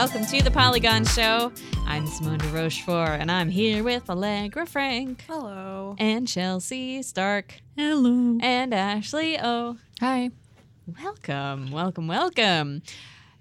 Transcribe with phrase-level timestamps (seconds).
[0.00, 1.52] Welcome to the Polygon Show.
[1.86, 5.94] I'm Simone de Rochefort, and I'm here with Allegra Frank Hello.
[5.98, 8.38] and Chelsea Stark Hello.
[8.40, 9.76] and Ashley O.
[10.00, 10.30] Hi.
[11.04, 12.80] Welcome, welcome, welcome.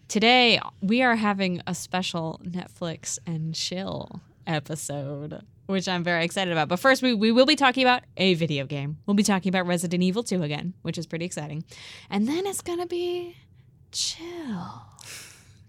[0.10, 6.68] Today we are having a special Netflix and chill episode, which I'm very excited about.
[6.68, 8.98] But first, we, we will be talking about a video game.
[9.06, 11.64] We'll be talking about Resident Evil 2 again, which is pretty exciting.
[12.10, 13.38] And then it's going to be
[13.94, 14.82] chill.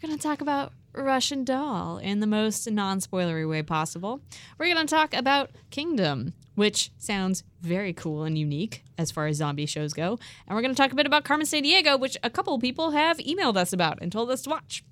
[0.02, 4.20] We're going to talk about Russian Doll in the most non spoilery way possible.
[4.58, 9.36] We're going to talk about Kingdom, which sounds very cool and unique as far as
[9.36, 10.18] zombie shows go.
[10.46, 13.18] And we're going to talk a bit about Carmen Sandiego, which a couple people have
[13.18, 14.84] emailed us about and told us to watch.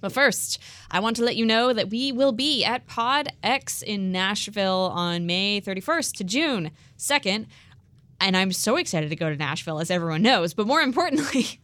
[0.00, 0.58] But first,
[0.90, 4.90] I want to let you know that we will be at Pod X in Nashville
[4.94, 7.46] on May 31st to June 2nd.
[8.20, 10.52] And I'm so excited to go to Nashville, as everyone knows.
[10.52, 11.60] But more importantly,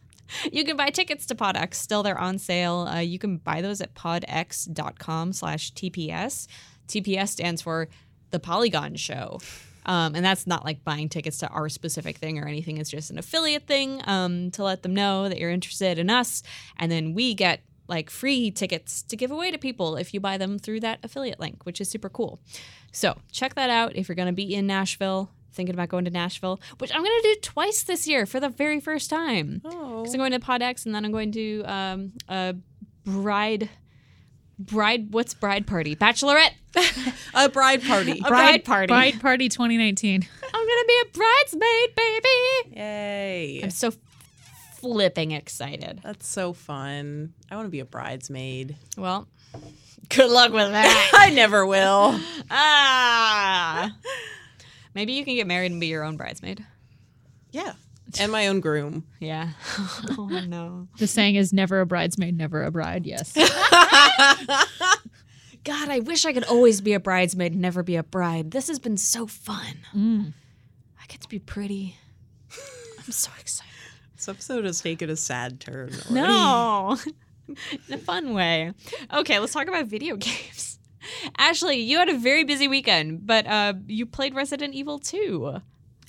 [0.51, 1.75] you can buy tickets to PodX.
[1.75, 2.87] Still, they're on sale.
[2.87, 6.47] Uh, you can buy those at podx.com slash TPS.
[6.87, 7.87] TPS stands for
[8.31, 9.39] The Polygon Show.
[9.85, 12.77] Um, and that's not like buying tickets to our specific thing or anything.
[12.77, 16.43] It's just an affiliate thing um, to let them know that you're interested in us.
[16.77, 20.37] And then we get like free tickets to give away to people if you buy
[20.37, 22.39] them through that affiliate link, which is super cool.
[22.91, 26.11] So check that out if you're going to be in Nashville, thinking about going to
[26.11, 29.61] Nashville, which I'm going to do twice this year for the very first time.
[29.65, 29.99] Oh.
[30.01, 32.55] Because I'm going to PodX and then I'm going to um, a
[33.05, 33.69] bride.
[34.59, 35.95] Bride, what's bride party?
[35.95, 36.51] Bachelorette.
[37.33, 38.21] A bride party.
[38.23, 38.87] A bride party.
[38.87, 40.21] Bride Party 2019.
[40.43, 42.77] I'm gonna be a bridesmaid, baby.
[42.79, 43.61] Yay.
[43.63, 43.91] I'm so
[44.75, 45.99] flipping excited.
[46.03, 47.33] That's so fun.
[47.49, 48.75] I want to be a bridesmaid.
[48.97, 49.27] Well,
[50.09, 51.11] good luck with that.
[51.15, 52.19] I never will.
[52.51, 53.91] ah.
[54.93, 56.65] Maybe you can get married and be your own bridesmaid.
[57.51, 57.73] Yeah.
[58.19, 59.05] And my own groom.
[59.19, 59.49] Yeah.
[60.17, 60.87] oh no.
[60.97, 63.05] The saying is never a bridesmaid, never a bride.
[63.05, 63.33] Yes.
[65.63, 68.51] God, I wish I could always be a bridesmaid and never be a bride.
[68.51, 69.77] This has been so fun.
[69.95, 70.33] Mm.
[71.01, 71.95] I get to be pretty.
[72.97, 73.71] I'm so excited.
[74.15, 75.91] This episode has taken a sad turn.
[76.09, 76.13] already.
[76.13, 76.97] No.
[77.87, 78.73] In a fun way.
[79.13, 80.70] Okay, let's talk about video games.
[81.37, 85.57] Ashley, you had a very busy weekend, but uh, you played Resident Evil 2.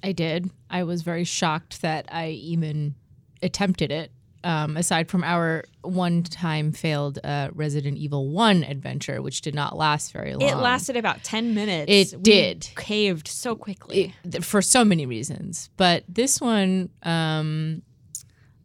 [0.05, 0.51] I did.
[0.71, 2.95] I was very shocked that I even
[3.43, 4.11] attempted it.
[4.45, 10.13] Um, aside from our one-time failed uh, Resident Evil One adventure, which did not last
[10.13, 10.49] very long.
[10.49, 12.13] It lasted about 10 minutes.
[12.13, 12.69] It We did.
[12.75, 14.17] Caved so quickly.
[14.29, 15.71] th- for so many reasons.
[15.77, 17.83] But this one, um,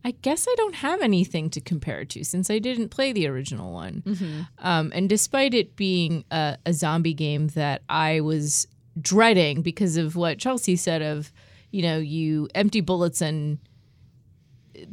[0.08, 3.28] I guess I don't have anything to compare it to since I didn't play the
[3.28, 4.04] original one.
[4.06, 4.42] Mm-hmm.
[4.60, 8.68] Um, and despite it being a, a zombie game that I was
[9.02, 11.34] dreading because of what Chelsea said of,
[11.72, 13.58] you know, you empty bullets and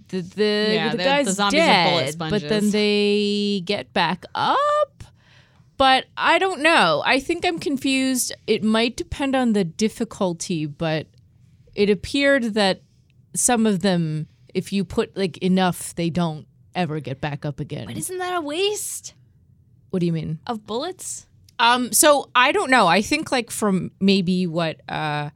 [0.09, 4.25] the the, Yeah, the guy's the zombies are bullet dead, but then they get back
[4.35, 5.05] up.
[5.77, 7.05] But I don't know.
[7.07, 8.35] I think I'm confused.
[8.49, 11.07] It might depend on the difficulty, but
[11.77, 12.83] it appeared that
[13.33, 17.87] some of them, if you put like enough, they don't ever get back up again.
[17.87, 19.15] But isn't that a waste
[19.95, 20.41] what do you mean?
[20.49, 21.29] of bullets?
[21.61, 22.89] Um, so I don't know.
[22.89, 25.31] I think like from maybe what uh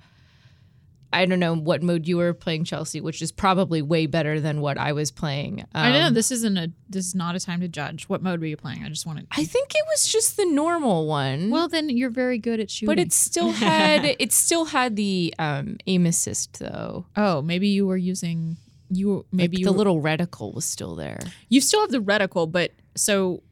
[1.13, 4.61] I don't know what mode you were playing Chelsea, which is probably way better than
[4.61, 5.61] what I was playing.
[5.61, 6.11] Um, I don't know.
[6.11, 6.73] This isn't a.
[6.89, 8.09] This is not a time to judge.
[8.09, 8.85] What mode were you playing?
[8.85, 9.31] I just wanted.
[9.31, 11.51] To I think it was just the normal one.
[11.51, 12.93] Well, then you're very good at shooting.
[12.95, 17.07] but it still had it still had the um aim assist though.
[17.17, 18.57] Oh, maybe you were using.
[18.91, 21.19] You were- maybe Like you the were- little reticle was still there.
[21.49, 23.43] You still have the reticle, but so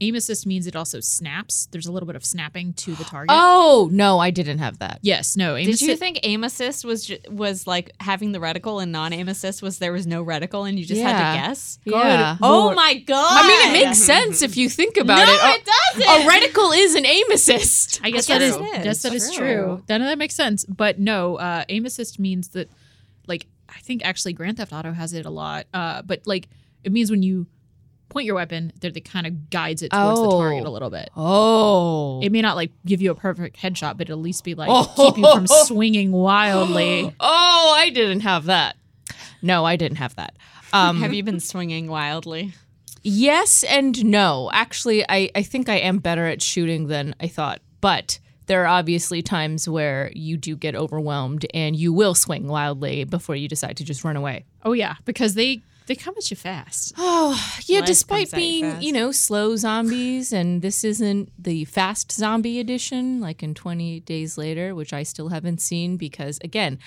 [0.00, 1.68] aim assist means it also snaps.
[1.70, 3.30] There's a little bit of snapping to the target.
[3.32, 4.98] Oh no, I didn't have that.
[5.02, 5.54] yes, no.
[5.54, 8.90] Aim Did assist, you think aim assist was ju- was like having the reticle and
[8.90, 11.78] non aim assist was there was no reticle and you just had to guess?
[11.84, 12.36] Yeah.
[12.42, 13.44] Oh my god!
[13.44, 15.40] I mean, it makes sense if you think about no, it.
[15.40, 15.68] A- it
[16.04, 16.26] doesn't.
[16.26, 18.00] A reticle is an aim assist.
[18.02, 18.84] I guess I that is, guess it is.
[18.84, 19.46] yes, that is True.
[19.46, 19.82] true.
[19.86, 20.64] Then that makes sense.
[20.64, 22.76] But no, uh, aim assist means that, like,
[23.74, 25.66] I think actually Grand Theft Auto has it a lot.
[25.72, 26.48] Uh, but like,
[26.84, 27.46] it means when you
[28.08, 30.68] point your weapon, that it kind of guides it towards the target Oh.
[30.68, 31.08] a little bit.
[31.16, 32.20] Oh.
[32.22, 34.68] It may not like give you a perfect headshot, but it'll at least be like
[34.70, 34.92] Oh.
[34.96, 37.14] keep you from swinging wildly.
[37.18, 38.76] Oh, I didn't have that.
[39.40, 40.36] No, I didn't have that.
[40.74, 42.54] Um, Have you been swinging wildly?
[43.02, 44.48] yes and no.
[44.52, 47.60] Actually, I, I think I am better at shooting than I thought.
[47.80, 53.04] But there are obviously times where you do get overwhelmed and you will swing wildly
[53.04, 54.44] before you decide to just run away.
[54.64, 56.94] Oh yeah, because they they come at you fast.
[56.96, 57.32] Oh,
[57.66, 61.64] yeah, Life despite comes at you being, you know, slow zombies, and this isn't the
[61.64, 66.78] fast zombie edition like in 20 Days Later, which I still haven't seen because, again,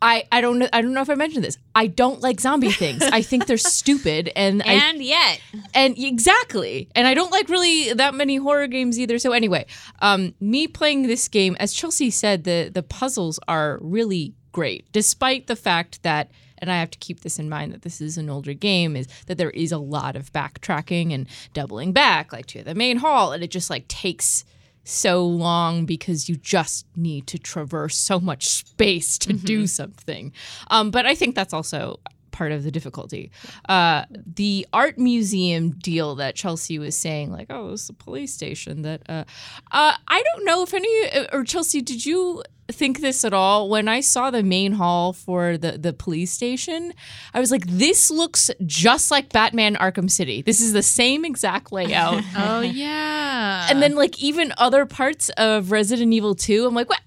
[0.00, 1.58] I, I don't know I don't know if I mentioned this.
[1.74, 3.02] I don't like zombie things.
[3.02, 5.40] I think they're stupid and I And yet,
[5.74, 9.66] and exactly and i don't like really that many horror games either so anyway
[10.00, 15.46] um me playing this game as chelsea said the the puzzles are really great despite
[15.46, 18.28] the fact that and i have to keep this in mind that this is an
[18.30, 22.62] older game is that there is a lot of backtracking and doubling back like to
[22.62, 24.44] the main hall and it just like takes
[24.88, 30.32] so long because you just need to traverse so much space to do something.
[30.68, 32.00] Um, but I think that's also
[32.38, 33.32] part of the difficulty.
[33.68, 34.04] Uh,
[34.34, 38.82] the art museum deal that Chelsea was saying, like, oh, it's a police station.
[38.82, 39.24] That uh,
[39.72, 43.68] uh, I don't know if any or Chelsea, did you think this at all?
[43.68, 46.94] When I saw the main hall for the the police station,
[47.34, 50.40] I was like, this looks just like Batman Arkham City.
[50.40, 52.22] This is the same exact layout.
[52.36, 53.66] Oh yeah.
[53.70, 57.00] and then like even other parts of Resident Evil 2, I'm like, what?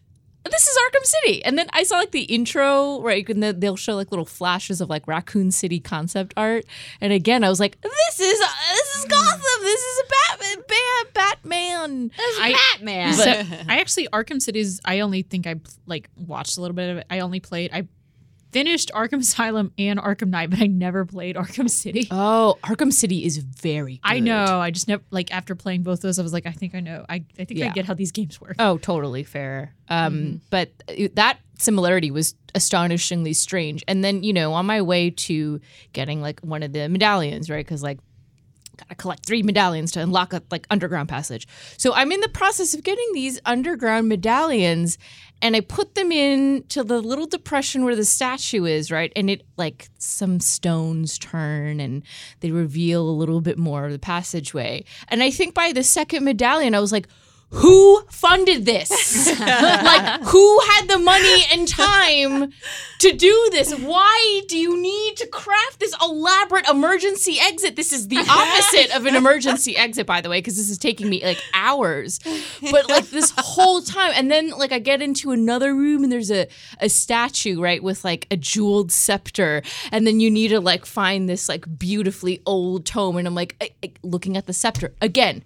[0.50, 1.46] This is Arkham City.
[1.46, 3.28] And then I saw like the intro, right?
[3.30, 6.66] And then they'll show like little flashes of like Raccoon City concept art.
[7.00, 9.62] And again, I was like, this is uh, this is Gotham.
[9.62, 10.66] This is a Batman.
[10.68, 12.12] Ba- Batman.
[12.40, 13.14] I, Batman.
[13.14, 13.32] so
[13.70, 14.82] I actually Arkham City's.
[14.84, 15.56] I only think I
[15.86, 17.08] like watched a little bit of it.
[17.10, 17.72] I only played.
[17.74, 17.88] I
[18.52, 22.08] finished Arkham Asylum and Arkham Knight, but I never played Arkham City.
[22.12, 23.94] Oh, Arkham City is very.
[23.96, 24.02] Good.
[24.04, 24.60] I know.
[24.60, 26.20] I just never like after playing both those.
[26.20, 27.06] I was like, I think I know.
[27.10, 28.56] I I think I get how these games work.
[28.60, 29.74] Oh, totally fair.
[29.90, 30.72] Um, But
[31.16, 33.84] that similarity was astonishingly strange.
[33.88, 35.60] And then, you know, on my way to
[35.94, 37.66] getting like one of the medallions, right?
[37.66, 38.00] Because like,
[38.78, 41.48] gotta collect three medallions to unlock a like underground passage.
[41.78, 44.98] So I'm in the process of getting these underground medallions,
[45.42, 49.12] and I put them in to the little depression where the statue is, right?
[49.16, 52.04] And it like some stones turn and
[52.42, 54.86] they reveal a little bit more of the passageway.
[55.08, 57.08] And I think by the second medallion, I was like,
[57.54, 59.28] who funded this?
[59.40, 62.52] like, who had the money and time
[63.00, 63.74] to do this?
[63.76, 67.76] Why do you need to craft this elaborate emergency exit?
[67.76, 71.10] This is the opposite of an emergency exit, by the way, because this is taking
[71.10, 72.20] me like hours.
[72.72, 76.32] But like this whole time, and then like I get into another room and there's
[76.32, 76.48] a,
[76.80, 79.62] a statue, right, with like a jeweled scepter.
[79.92, 83.18] And then you need to like find this like beautifully old tome.
[83.18, 85.44] And I'm like, I- I- looking at the scepter again.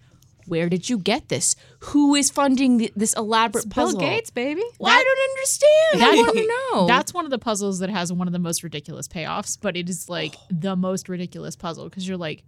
[0.47, 1.55] Where did you get this?
[1.79, 3.99] Who is funding th- this elaborate puzzle?
[3.99, 4.09] Bill?
[4.09, 4.63] Gates, baby.
[4.79, 6.03] Well, I don't understand.
[6.03, 6.87] I want to know.
[6.87, 9.89] That's one of the puzzles that has one of the most ridiculous payoffs, but it
[9.89, 12.43] is like the most ridiculous puzzle because you're like,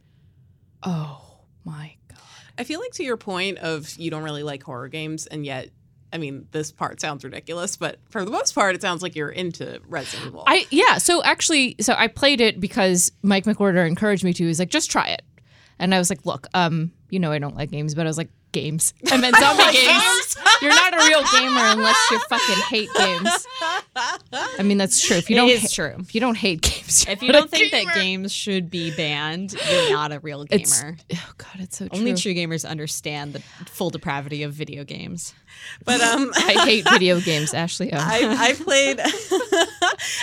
[0.83, 2.19] oh my god.
[2.57, 5.69] I feel like to your point of you don't really like horror games, and yet,
[6.11, 9.29] I mean, this part sounds ridiculous, but for the most part, it sounds like you're
[9.29, 10.43] into Resident Evil.
[10.47, 10.97] I yeah.
[10.97, 14.45] So actually, so I played it because Mike McWhorter encouraged me to.
[14.45, 15.21] He's like, just try it,
[15.79, 18.17] and I was like, look, um, you know, I don't like games, but I was
[18.17, 18.93] like, games.
[19.11, 20.37] I meant zombie games.
[20.61, 23.47] You're not a real gamer unless you fucking hate games.
[23.95, 25.17] I mean, that's true.
[25.17, 25.95] If you don't, is ha- true.
[25.99, 28.95] If you don't hate games, you're If you not don't think that games should be
[28.95, 30.61] banned, you're not a real gamer.
[30.63, 31.97] It's- oh god, it's so true.
[31.99, 33.39] Only true gamers understand the
[33.69, 35.33] full depravity of video games.
[35.85, 37.91] but um, I hate video games, Ashley.
[37.93, 37.97] Oh.
[37.99, 38.99] I, I played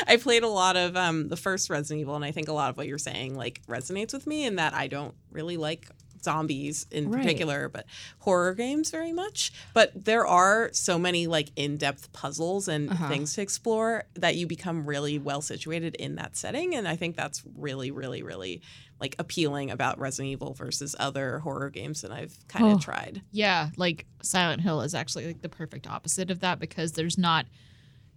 [0.07, 2.71] I played a lot of um, the first Resident Evil, and I think a lot
[2.71, 5.89] of what you're saying like resonates with me in that I don't really like
[6.25, 7.23] zombies in Right.
[7.23, 7.87] particular, but
[8.21, 9.53] horror games very much.
[9.75, 13.09] But there are so many like in-depth puzzles and Uh-huh.
[13.09, 17.15] things to explore that you become really well situated in that setting, and I think
[17.17, 18.63] that's really, really, really
[19.01, 22.79] like appealing about Resident Evil versus other horror games that I've kind of Oh.
[22.81, 23.23] tried.
[23.33, 27.47] yeah, like Silent Hill is actually like the perfect opposite of that because there's not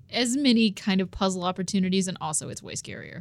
[0.10, 3.20] as many kind of puzzle opportunities and also it's way scarier.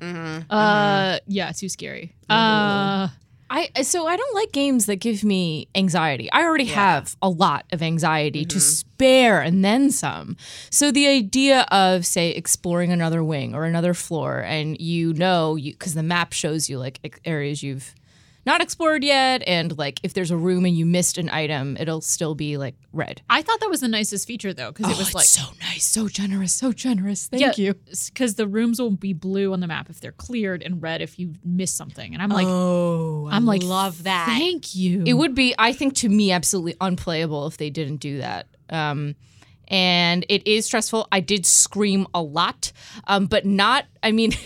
[0.48, 2.14] Uh, yeah, too scary.
[2.28, 3.08] Uh,
[3.48, 6.30] I so I don't like games that give me anxiety.
[6.32, 8.60] I already have a lot of anxiety to mm-hmm.
[8.60, 10.36] spare and then some.
[10.70, 15.74] So the idea of say exploring another wing or another floor and you know you
[15.76, 17.94] cuz the map shows you like areas you've
[18.46, 22.00] not explored yet and like if there's a room and you missed an item, it'll
[22.00, 23.20] still be like red.
[23.28, 26.08] I thought that was the nicest feature though because it was like so nice, so
[26.08, 27.26] generous, so generous.
[27.26, 27.74] Thank you.
[28.06, 31.18] because the rooms will be blue on the map if they're cleared and red if
[31.18, 32.14] you miss something.
[32.14, 34.26] And I'm like, Oh, I'm like, love that.
[34.28, 35.02] Thank you.
[35.04, 38.46] It would be, I think, to me, absolutely unplayable if they didn't do that.
[38.70, 39.16] Um,
[39.68, 41.08] and it is stressful.
[41.10, 42.72] I did scream a lot,
[43.08, 43.86] um, but not.
[44.02, 44.32] I mean.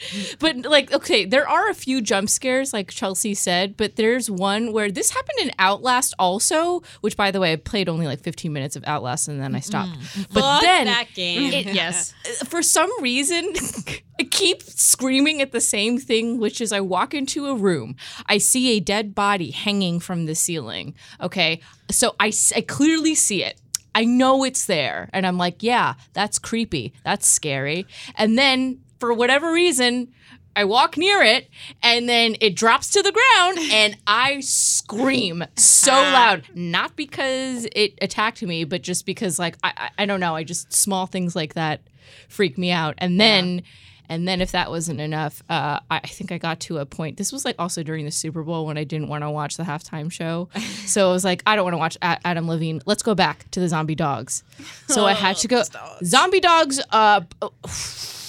[0.38, 4.72] But like, okay, there are a few jump scares, like Chelsea said, but there's one
[4.72, 8.52] where this happened in Outlast also, which by the way, I played only like 15
[8.52, 9.92] minutes of Outlast and then I stopped.
[10.32, 11.52] But Fuck then that game.
[11.52, 12.12] It- yes.
[12.46, 13.52] for some reason,
[14.20, 18.38] I keep screaming at the same thing, which is I walk into a room, I
[18.38, 20.94] see a dead body hanging from the ceiling.
[21.20, 22.30] Okay, so I
[22.66, 23.60] clearly see it.
[23.94, 25.10] I know it's there.
[25.12, 26.92] And I'm like, yeah, that's creepy.
[27.04, 27.86] That's scary.
[28.14, 30.12] And then for whatever reason,
[30.54, 31.48] I walk near it
[31.82, 36.44] and then it drops to the ground and I scream so loud.
[36.54, 40.44] Not because it attacked me, but just because like I, I, I don't know, I
[40.44, 41.80] just small things like that
[42.28, 42.94] freak me out.
[42.98, 43.62] And then
[44.10, 47.16] and then if that wasn't enough, uh, I think I got to a point.
[47.16, 49.62] This was like also during the Super Bowl when I didn't want to watch the
[49.62, 50.48] halftime show.
[50.84, 52.82] so I was like, I don't want to watch A- Adam Levine.
[52.86, 54.42] Let's go back to the zombie dogs.
[54.88, 55.62] So I had to go.
[56.02, 57.20] Zombie dogs, uh,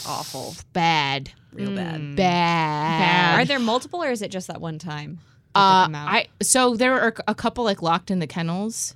[0.05, 0.55] Awful.
[0.73, 2.15] bad, Real bad.
[2.15, 3.39] bad.
[3.41, 5.19] Are there multiple, or is it just that one time?
[5.53, 6.07] that they Uh, come out?
[6.09, 8.95] I so there are a couple like locked in the kennels,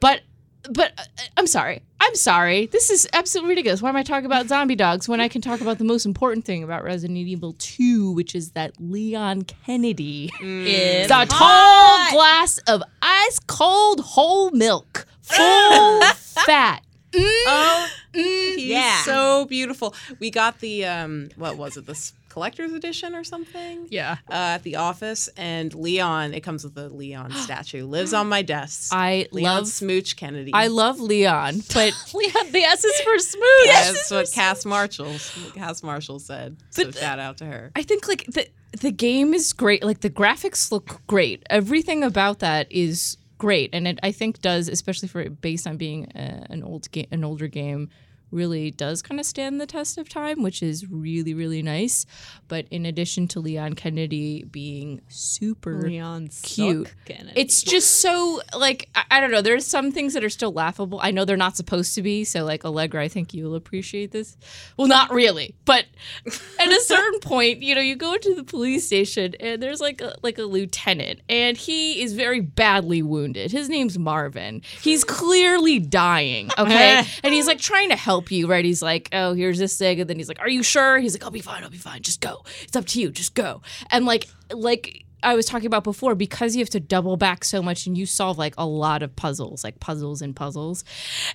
[0.00, 0.22] but
[0.70, 1.02] but uh,
[1.36, 1.82] I'm sorry.
[2.00, 2.66] I'm sorry.
[2.66, 3.80] This is absolutely ridiculous.
[3.82, 6.44] Why am I talking about zombie dogs when I can talk about the most important
[6.44, 12.82] thing about Resident Evil 2, which is that Leon Kennedy is a tall glass of
[13.00, 16.82] ice cold whole milk, full fat.
[17.14, 18.18] Mm, Oh, mm,
[18.56, 19.02] he's Yeah.
[19.04, 19.94] so beautiful.
[20.18, 21.86] We got the um, what was it?
[21.86, 23.86] This collector's edition or something?
[23.90, 24.16] Yeah.
[24.28, 26.34] Uh, at the office, and Leon.
[26.34, 27.86] It comes with a Leon statue.
[27.86, 28.90] Lives on my desk.
[28.92, 30.50] I Leon love Smooch Kennedy.
[30.52, 33.66] I love Leon, but Leon, the S is for smooth.
[33.66, 35.14] That's what Cass Marshall,
[35.54, 36.56] Cass Marshall said.
[36.70, 37.70] So But, uh, shout out to her.
[37.76, 38.48] I think like the
[38.80, 39.84] the game is great.
[39.84, 41.44] Like the graphics look great.
[41.48, 46.06] Everything about that is great, and it I think does, especially for based on being
[46.12, 47.90] uh, an old game, an older game,
[48.34, 52.06] really does kind of stand the test of time, which is really really nice.
[52.48, 56.92] But in addition to Leon Kennedy being super Leon cute.
[57.36, 59.42] It's just so like I, I don't know.
[59.42, 60.98] There's some things that are still laughable.
[61.02, 62.24] I know they're not supposed to be.
[62.24, 64.36] So like Allegra, I think you'll appreciate this.
[64.76, 65.86] Well, not really, but
[66.26, 70.00] at a certain point, you know, you go into the police station and there's like
[70.00, 73.52] a, like a lieutenant, and he is very badly wounded.
[73.52, 74.62] His name's Marvin.
[74.80, 76.50] He's clearly dying.
[76.58, 78.46] Okay, and he's like trying to help you.
[78.46, 78.64] Right?
[78.64, 80.98] He's like, oh, here's this thing, and then he's like, are you sure?
[80.98, 81.62] He's like, I'll be fine.
[81.62, 82.02] I'll be fine.
[82.02, 82.44] Just go.
[82.62, 83.10] It's up to you.
[83.10, 83.62] Just go.
[83.90, 87.62] And like like I was talking about before, because you have to double back so
[87.62, 90.84] much and you solve like a lot of puzzles, like puzzles and puzzles.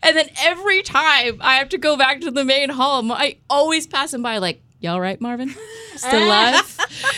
[0.03, 3.87] And then every time I have to go back to the main hall, I always
[3.87, 5.53] pass him by like, you all right, Marvin?
[5.95, 6.77] Still alive?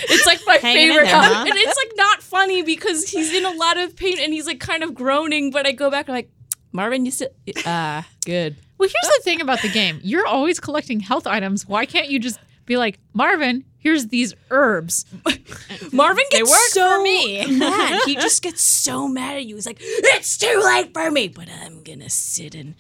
[0.10, 1.06] it's like my Hanging favorite.
[1.06, 1.46] there, huh?
[1.48, 4.60] And it's like not funny because he's in a lot of pain and he's like
[4.60, 6.32] kind of groaning, but I go back and like,
[6.72, 7.30] Marvin, you still
[7.66, 8.56] ah, good.
[8.82, 10.00] Well, here's the thing about the game.
[10.02, 11.68] You're always collecting health items.
[11.68, 15.06] Why can't you just be like, Marvin, here's these herbs?
[15.92, 17.46] Marvin gets work so for me.
[17.60, 18.02] mad.
[18.08, 19.54] He just gets so mad at you.
[19.54, 22.74] He's like, "It's too late for me," but I'm gonna sit and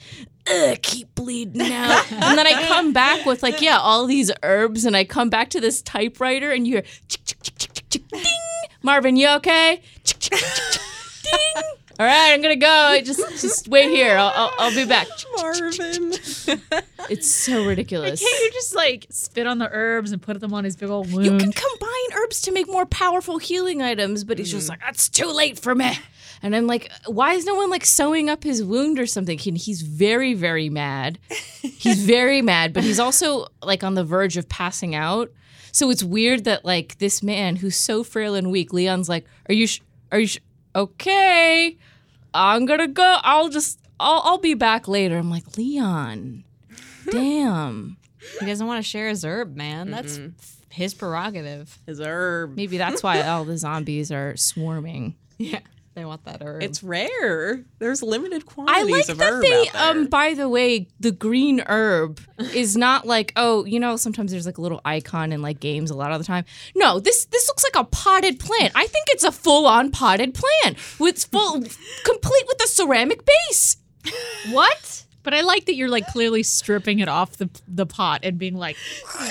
[0.51, 2.11] uh, keep bleeding out.
[2.11, 5.51] and then I come back with like, yeah, all these herbs, and I come back
[5.51, 8.11] to this typewriter, and you hear.
[8.81, 9.83] Marvin, you okay?
[10.03, 11.63] Ding.
[12.01, 12.99] All right, I'm gonna go.
[13.03, 14.17] Just, just wait here.
[14.17, 15.07] I'll, I'll, I'll be back.
[15.37, 16.13] Marvin.
[17.09, 18.21] It's so ridiculous.
[18.21, 21.11] Can't you just like spit on the herbs and put them on his big old
[21.11, 21.25] wound?
[21.25, 24.69] You can combine herbs to make more powerful healing items, but he's just mm.
[24.71, 25.91] like, that's too late for me.
[26.41, 29.39] And I'm like, why is no one like sewing up his wound or something?
[29.45, 31.19] And he's very, very mad.
[31.61, 35.31] He's very mad, but he's also like on the verge of passing out.
[35.71, 39.53] So it's weird that like this man who's so frail and weak, Leon's like, are
[39.53, 39.81] you, sh-
[40.11, 40.39] are you, sh-
[40.75, 41.77] okay?
[42.33, 43.17] I'm gonna go.
[43.23, 45.17] I'll just, I'll, I'll be back later.
[45.17, 46.43] I'm like, Leon,
[47.11, 47.97] damn.
[48.39, 49.91] he doesn't want to share his herb, man.
[49.91, 50.19] That's
[50.69, 51.77] his prerogative.
[51.85, 52.55] His herb.
[52.55, 55.15] Maybe that's why all the zombies are swarming.
[55.37, 55.61] Yeah,
[55.93, 56.63] they want that herb.
[56.63, 57.63] It's rare.
[57.79, 61.61] There's limited I quantities like of that herb they um by the way, the green
[61.67, 62.21] herb
[62.53, 65.91] is not like, oh, you know, sometimes there's like a little icon in like games
[65.91, 66.45] a lot of the time.
[66.75, 68.71] No, this this looks like a potted plant.
[68.75, 71.53] I think it's a full-on potted plant with full
[72.03, 73.77] complete with a ceramic base.
[74.51, 75.05] what?
[75.23, 78.55] But I like that you're like clearly stripping it off the the pot and being
[78.55, 78.75] like,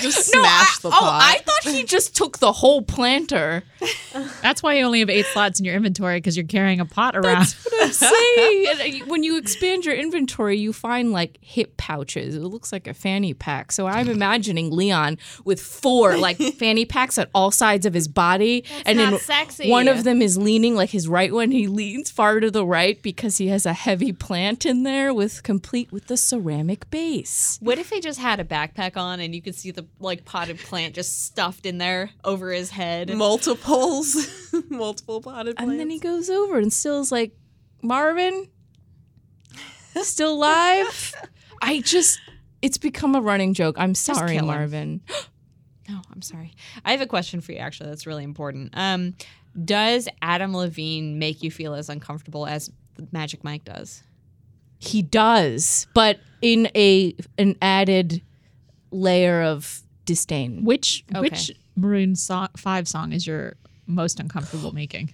[0.01, 1.21] just No, smash I, the oh, pot.
[1.23, 3.63] I thought he just took the whole planter.
[4.41, 7.15] that's why you only have eight slots in your inventory because you're carrying a pot
[7.15, 7.39] around.
[7.39, 8.67] That's what I'm saying.
[8.69, 12.35] And, uh, when you expand your inventory, you find like hip pouches.
[12.35, 13.71] It looks like a fanny pack.
[13.71, 18.63] So I'm imagining Leon with four like fanny packs at all sides of his body,
[18.85, 19.69] and not then sexy.
[19.69, 21.51] one of them is leaning like his right one.
[21.51, 25.43] He leans far to the right because he has a heavy plant in there with
[25.43, 27.57] complete with the ceramic base.
[27.61, 30.59] What if he just had a backpack on and you could see the like potted
[30.59, 33.09] plant just stuffed in there over his head?
[33.15, 35.71] multiples, multiple potted plants.
[35.71, 37.31] And then he goes over and still's like,
[37.81, 38.47] Marvin,
[40.03, 41.13] still alive?
[41.61, 42.19] I just,
[42.61, 43.75] it's become a running joke.
[43.77, 44.39] I'm sorry.
[44.39, 45.01] Marvin.
[45.89, 46.53] No, I'm sorry.
[46.85, 47.57] I have a question for you.
[47.57, 48.69] Actually, that's really important.
[48.75, 49.13] Um,
[49.65, 52.71] does Adam Levine make you feel as uncomfortable as
[53.11, 54.01] Magic Mike does?
[54.83, 58.21] He does, but in a an added
[58.89, 60.63] layer of disdain.
[60.65, 61.21] Which Okay.
[61.21, 65.13] which Maroon so- Five song is your most uncomfortable making?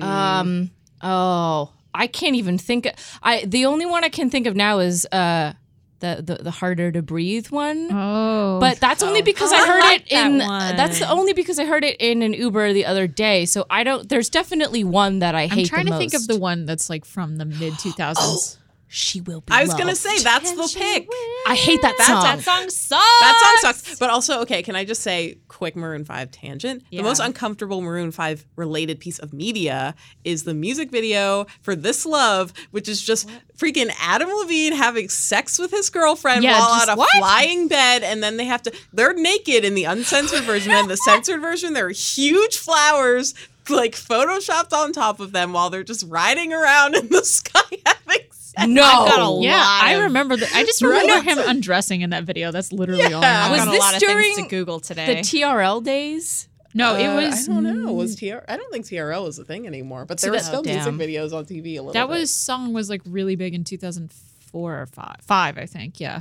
[0.00, 0.70] Um.
[1.02, 2.88] Oh, I can't even think.
[3.22, 5.52] I the only one I can think of now is uh
[6.00, 7.88] the the, the harder to breathe one.
[7.90, 9.24] Oh, But that's only Oh.
[9.24, 10.38] because Oh, I I heard like it that uh, in.
[10.38, 10.76] one.
[10.76, 13.46] That's only because I heard it in an Uber the other day.
[13.46, 14.08] So I don't.
[14.08, 15.60] There's definitely one that I hate.
[15.60, 18.57] I'm trying to think of the one that's like from the mid 2000s.
[18.90, 19.52] She will be.
[19.52, 21.06] I was gonna say that's the pick.
[21.46, 22.22] I hate that That's- song.
[22.24, 23.20] That song sucks.
[23.20, 23.98] That song sucks.
[23.98, 26.82] But also, okay, can I just say, quick Maroon 5 tangent?
[26.90, 27.02] Yeah.
[27.02, 32.06] The most uncomfortable Maroon 5 related piece of media is the music video for This
[32.06, 33.28] Love, which is just
[33.58, 37.10] freaking Adam Levine having sex with his girlfriend Yeah, while just on a what?
[37.18, 38.02] flying bed.
[38.02, 40.72] And then they have to, they're naked in the uncensored version.
[40.72, 43.34] And the censored version, there are huge flowers
[43.68, 48.26] like photoshopped on top of them while they're just riding around in the sky having.
[48.66, 48.82] No.
[48.82, 50.50] I've got a Yeah, lot I of- remember that.
[50.54, 51.00] I just Right?
[51.02, 52.50] remember him undressing in that video.
[52.50, 53.44] That's literally all I Yeah.
[53.44, 53.52] I've know.
[53.52, 55.14] Was got a this lot of things to during Google today?
[55.16, 55.20] the.
[55.20, 56.48] TRL days.
[56.74, 57.48] no, it Uh, was.
[57.48, 57.92] I don't know.
[57.92, 58.44] Was TRL?
[58.48, 60.04] I don't think TRL is a thing anymore.
[60.04, 60.96] But there So were still oh, damn.
[60.98, 61.92] music videos on TV a little.
[61.92, 62.18] that bit.
[62.20, 65.16] was song was like really big in 2004 or five.
[65.22, 65.98] Five, I think.
[66.00, 66.20] Yeah.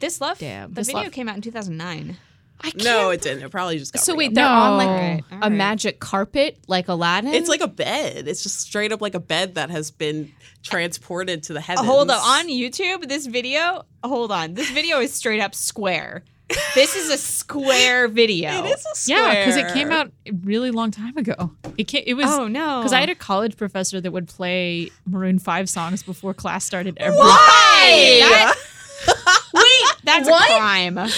[0.00, 0.38] this love.
[0.38, 0.70] Damn.
[0.70, 1.12] The This video Love.
[1.12, 2.16] came out in 2009.
[2.60, 2.84] I can't.
[2.84, 3.44] No, it didn't.
[3.44, 4.02] It probably just got.
[4.02, 4.92] So wait, they're on like No.
[4.92, 5.52] Alright, a alright.
[5.52, 7.32] magic carpet, like Aladdin.
[7.34, 8.26] It's like a bed.
[8.26, 10.32] It's just straight up like a bed that has been
[10.64, 11.86] transported to the uh, heavens.
[11.86, 12.16] Hold on.
[12.18, 14.54] On YouTube, this video, hold on.
[14.54, 16.24] This video is straight up square.
[16.74, 18.64] This is a square video.
[18.64, 19.32] It is a square.
[19.34, 21.52] Yeah, because it came out a really long time ago.
[21.76, 22.78] It came, it was Oh, no.
[22.80, 26.96] because I had a college professor that would play Maroon Five songs before class started
[26.98, 27.18] every.
[27.18, 28.18] Why?
[28.22, 28.54] That-
[29.54, 30.50] Wait, that's What?
[30.50, 30.98] a crime.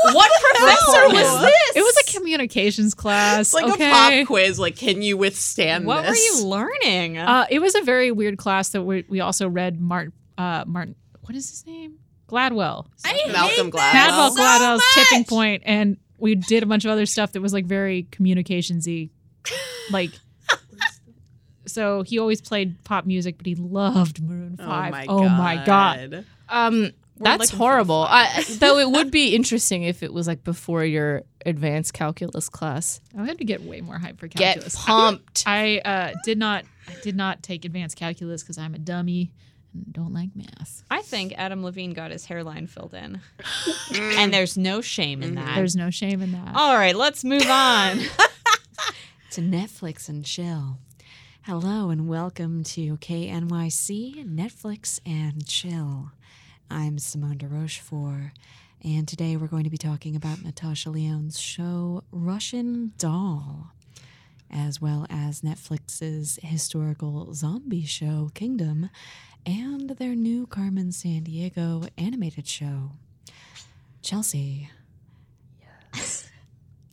[0.12, 1.76] what professor was this?
[1.76, 3.40] It was a communications class.
[3.40, 3.90] It's like okay.
[3.90, 4.58] a pop quiz.
[4.58, 5.88] Like, can you withstand this?
[5.88, 7.18] What were you learning?
[7.18, 9.80] Uh, it was a very weird class that we, we also read.
[9.80, 11.98] Martin, uh, Martin, what is his name?
[12.28, 12.86] Gladwell.
[13.04, 13.92] i Malcolm Gladwell.
[13.92, 17.52] Gladwell, So Gladwell's tipping point, and we did a bunch of other stuff that was
[17.52, 19.10] like very communicationsy,
[19.90, 20.10] like.
[21.66, 24.90] So he always played pop music, but he loved Maroon Oh Five.
[24.90, 26.24] my, oh my god!
[26.48, 26.90] Um,
[27.24, 28.06] that's looking for the horrible.
[28.08, 33.00] I, though it would be interesting if it was like before your advanced calculus class.
[33.16, 34.76] I had to get way more hype for Get calculus.
[34.84, 35.44] pumped.
[35.46, 36.64] I uh, did not.
[36.88, 39.32] I did not take advanced calculus because I'm a dummy
[39.72, 40.82] and don't like math.
[40.90, 43.20] I think Adam Levine got his hairline filled in.
[43.94, 45.54] and there's no shame in that.
[45.54, 46.56] There's no shame in that.
[46.56, 47.98] All right, let's move on
[49.30, 50.78] to Netflix and chill.
[51.42, 56.12] Hello and welcome to KNYC Netflix and Chill.
[56.70, 58.30] I'm Simone de Rochefort,
[58.84, 63.72] and today we're going to be talking about Natasha Lyonne's show Russian Doll,
[64.50, 68.88] as well as Netflix's historical zombie show Kingdom,
[69.44, 72.92] and their new Carmen Sandiego animated show.
[74.00, 74.70] Chelsea,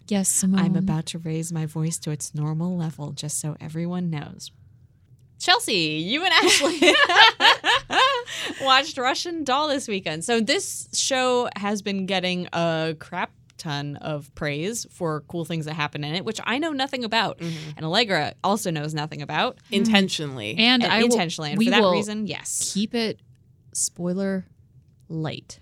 [0.08, 0.60] yes, Simone.
[0.60, 4.52] I'm about to raise my voice to its normal level just so everyone knows.
[5.40, 6.80] Chelsea, you and Ashley
[8.62, 10.26] watched Russian Doll this weekend.
[10.26, 15.74] So this show has been getting a crap ton of praise for cool things that
[15.74, 17.72] happen in it, which I know nothing about, mm-hmm.
[17.76, 19.76] and Allegra also knows nothing about, mm-hmm.
[19.76, 20.52] intentionally.
[20.58, 21.52] and, and I will- intentionally.
[21.52, 23.20] and for that reason, yes, keep it
[23.74, 24.46] spoiler
[25.10, 25.60] light,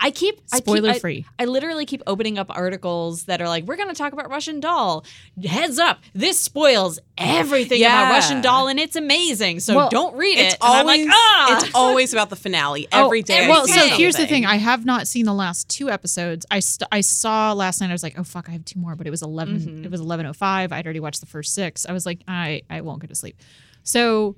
[0.00, 1.26] I keep I keep- spoiler I- free.
[1.38, 4.60] I literally keep opening up articles that are like, we're going to talk about Russian
[4.60, 5.04] Doll.
[5.44, 8.10] Heads up, this spoils everything about Yeah.
[8.10, 9.60] Russian Doll, and it's amazing.
[9.60, 10.60] So Well, don't read it's it.
[10.62, 11.58] And I'm always like, ah!
[11.64, 13.44] it's always about the finale every day.
[13.44, 13.98] I Oh, well, see so everything.
[13.98, 16.44] here's the thing: I have not seen the last two episodes.
[16.50, 17.90] I st- I saw last night.
[17.90, 19.84] I was like, oh fuck, I have two more, but it was 11 Mm-hmm.
[19.84, 20.72] It was eleven oh five.
[20.72, 21.86] I'd already watched the first six.
[21.86, 23.36] I was like, I I won't go to sleep.
[23.82, 24.34] So,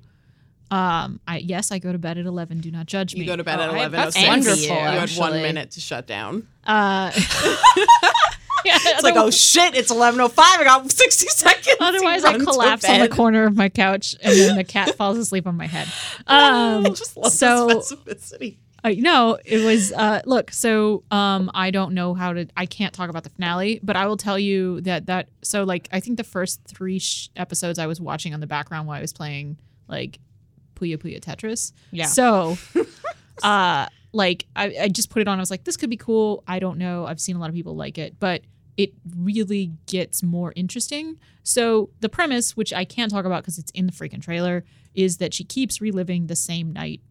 [0.71, 2.59] um, I yes, I go to bed at eleven.
[2.59, 3.21] Do not judge me.
[3.21, 3.91] You go to bed Oh, at eleven.
[3.91, 6.47] that's wonderful, You had one minute to shut down.
[6.65, 7.11] Uh,
[8.65, 10.59] yeah, It's like, oh shit, it's eleven oh five.
[10.59, 11.77] I got sixty seconds.
[11.79, 15.47] Otherwise, I collapse on the corner of my couch, and then the cat falls asleep
[15.47, 15.87] on my head.
[16.27, 18.57] Um, I just love so the specificity.
[18.81, 22.93] Uh, no, it was uh look, so um I don't know how to I can't
[22.93, 26.15] talk about the finale, but I will tell you that that so like I think
[26.17, 29.57] the first 3 sh- episodes I was watching on the background while I was playing
[29.89, 30.19] like
[30.79, 31.73] Puyo Puyo Tetris.
[31.91, 32.05] Yeah.
[32.05, 32.57] So
[33.43, 36.43] uh like I, I just put it on I was like this could be cool.
[36.47, 37.05] I don't know.
[37.05, 38.41] I've seen a lot of people like it, but
[38.77, 41.17] it really gets more interesting.
[41.43, 44.63] So the premise, which I can't talk about because it's in the freaking trailer,
[44.95, 47.01] is that she keeps reliving the same night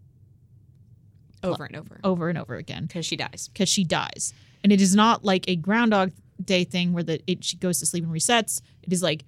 [1.43, 3.49] over and over over and over again because she dies.
[3.53, 4.33] because she dies.
[4.65, 7.87] And it is not like a Groundhog Day thing where the it she goes to
[7.87, 8.61] sleep and resets.
[8.83, 9.25] It is like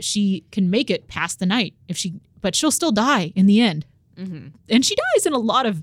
[0.00, 3.60] she can make it past the night if she, but she'll still die in the
[3.62, 3.86] end.
[4.18, 5.82] and she dies in a lot of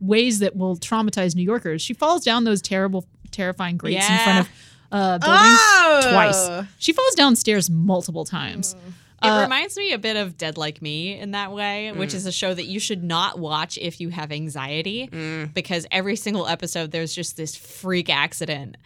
[0.00, 1.82] ways that will traumatize New Yorkers.
[1.82, 4.48] She falls down those terrible, terrifying grates in front of
[4.92, 6.00] uh, buildings Oh.
[6.12, 6.66] twice.
[6.78, 8.74] She falls downstairs multiple times.
[9.22, 12.24] It Uh, reminds me a bit of Dead Like Me in that way, which is
[12.26, 15.08] a show that you should not watch if you have anxiety
[15.54, 18.76] because every single episode there's just this freak accident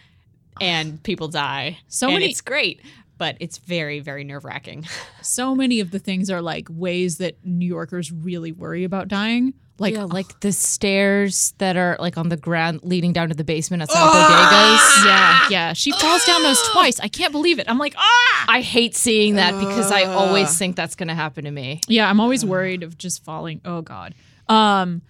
[0.60, 1.78] and people die.
[1.88, 2.80] So and many- it's great,
[3.20, 4.86] but it's very, very nerve wracking.
[5.20, 9.52] so many of the things are like ways that New Yorkers really worry about dying.
[9.78, 13.44] Like, yeah, like the stairs that are like on the ground leading down to the
[13.44, 15.04] basement at some bodegas.
[15.04, 15.72] yeah, yeah.
[15.74, 16.98] She falls down those twice.
[16.98, 17.68] I can't believe it.
[17.68, 18.44] I'm like, ah.
[18.48, 21.82] I hate seeing that because I always think that's going to happen to me.
[21.88, 23.60] Yeah, I'm always worried of just falling.
[23.66, 24.14] Oh God.
[24.48, 25.02] Um,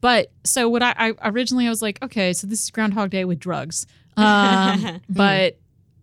[0.00, 3.24] but so what I, I originally I was like, okay, so this is Groundhog Day
[3.24, 3.88] with drugs.
[4.16, 5.58] Um, but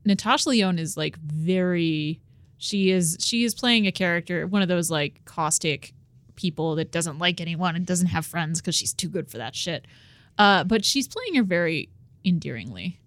[0.05, 2.19] Natasha Lyonne is like very.
[2.57, 5.93] She is she is playing a character, one of those like caustic
[6.35, 9.55] people that doesn't like anyone and doesn't have friends because she's too good for that
[9.55, 9.85] shit.
[10.37, 11.89] Uh, but she's playing her very
[12.25, 12.99] endearingly,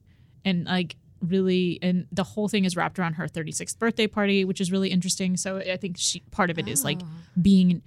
[0.44, 4.60] and like really, and the whole thing is wrapped around her 36th birthday party, which
[4.60, 5.36] is really interesting.
[5.36, 7.00] So I think she part of it is like
[7.40, 7.82] being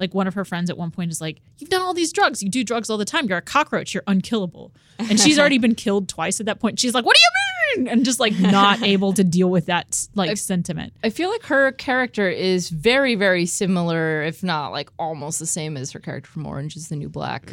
[0.00, 2.42] like one of her friends at one point is like, "You've done all these drugs.
[2.42, 3.28] You do drugs all the time.
[3.28, 3.94] You're a cockroach.
[3.94, 6.80] You're unkillable." And she's already been killed twice at that point.
[6.80, 7.41] She's like, "What do you mean?"
[7.76, 10.92] And just like not able to deal with that like sentiment.
[11.04, 15.76] I feel like her character is very, very similar, if not like almost the same
[15.76, 17.50] as her character from Orange is the New Black.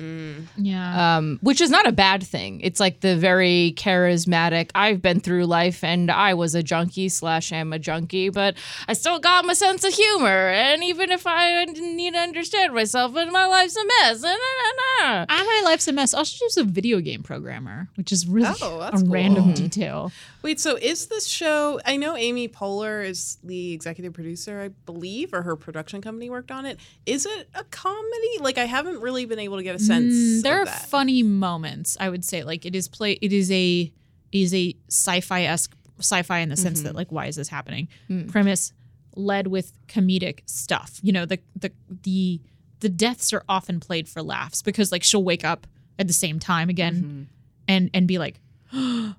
[0.57, 1.17] Yeah.
[1.17, 2.61] Um, which is not a bad thing.
[2.61, 4.71] It's like the very charismatic.
[4.75, 8.55] I've been through life, and I was a junkie slash am a junkie, but
[8.87, 10.49] I still got my sense of humor.
[10.49, 14.21] And even if I didn't need to understand myself, and my life's a mess.
[14.21, 14.29] Na.
[15.01, 16.13] Ah, my life's a mess.
[16.13, 19.07] Also, she's a video game programmer, which is really Oh, a cool.
[19.07, 20.08] random detail.
[20.41, 21.79] Wait, so is this show?
[21.85, 26.51] I know Amy Poehler is the executive producer, I believe, or her production company worked
[26.51, 26.79] on it.
[27.05, 28.39] Is it a comedy?
[28.39, 30.13] Like, I haven't really been able to get a mm, sense.
[30.13, 30.85] Mm, there of are that.
[30.87, 31.97] funny moments.
[31.99, 33.13] I would say, like it is play.
[33.21, 33.91] It is a
[34.31, 36.97] is a sci-fi esque sci-fi in the sense that mm-hmm.
[36.97, 37.87] like why is this happening?
[38.09, 38.31] Mm.
[38.31, 38.73] Premise
[39.15, 40.99] led with comedic stuff.
[41.01, 41.71] You know the the
[42.03, 42.41] the
[42.79, 45.67] the deaths are often played for laughs because like she'll wake up
[45.97, 47.23] at the same time again mm-hmm.
[47.67, 48.39] and and be like,
[48.73, 49.15] oh,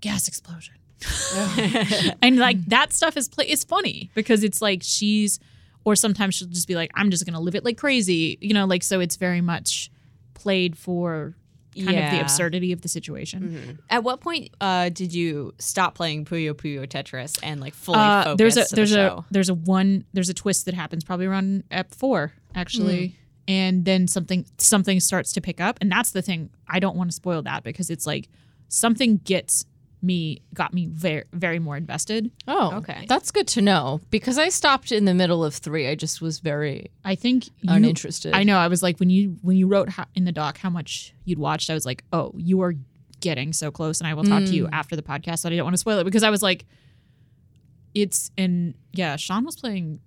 [0.00, 0.74] gas explosion.
[2.22, 5.40] and like that stuff is play is funny because it's like she's
[5.84, 8.66] or sometimes she'll just be like i'm just gonna live it like crazy you know
[8.66, 9.90] like so it's very much
[10.34, 11.34] played for
[11.74, 13.78] kind of the absurdity of the situation.
[13.88, 18.24] At what point uh, did you stop playing Puyo Puyo Tetris and like fully uh,
[18.24, 21.26] focus there's a there's the a there's a one there's a twist that happens probably
[21.26, 23.16] around ep four actually.
[23.48, 25.78] And then something something starts to pick up.
[25.80, 28.28] And that's the thing i don't want to spoil that because it's like
[28.72, 29.66] something gets
[30.04, 33.06] me got me very very more invested Oh, Okay.
[33.08, 35.86] That's good to know because I stopped in the middle of three.
[35.86, 38.34] I just was very i think you, uninterested.
[38.34, 38.56] I know.
[38.58, 41.38] I was like, when you when you wrote how, in the doc how much you'd
[41.38, 42.74] watched, I was like, oh, you are
[43.20, 44.70] getting so close, and I will talk to you mm.
[44.72, 45.44] after the podcast.
[45.44, 46.64] But I don't want to spoil it because I was like,
[47.94, 50.00] it's and yeah, Sean was playing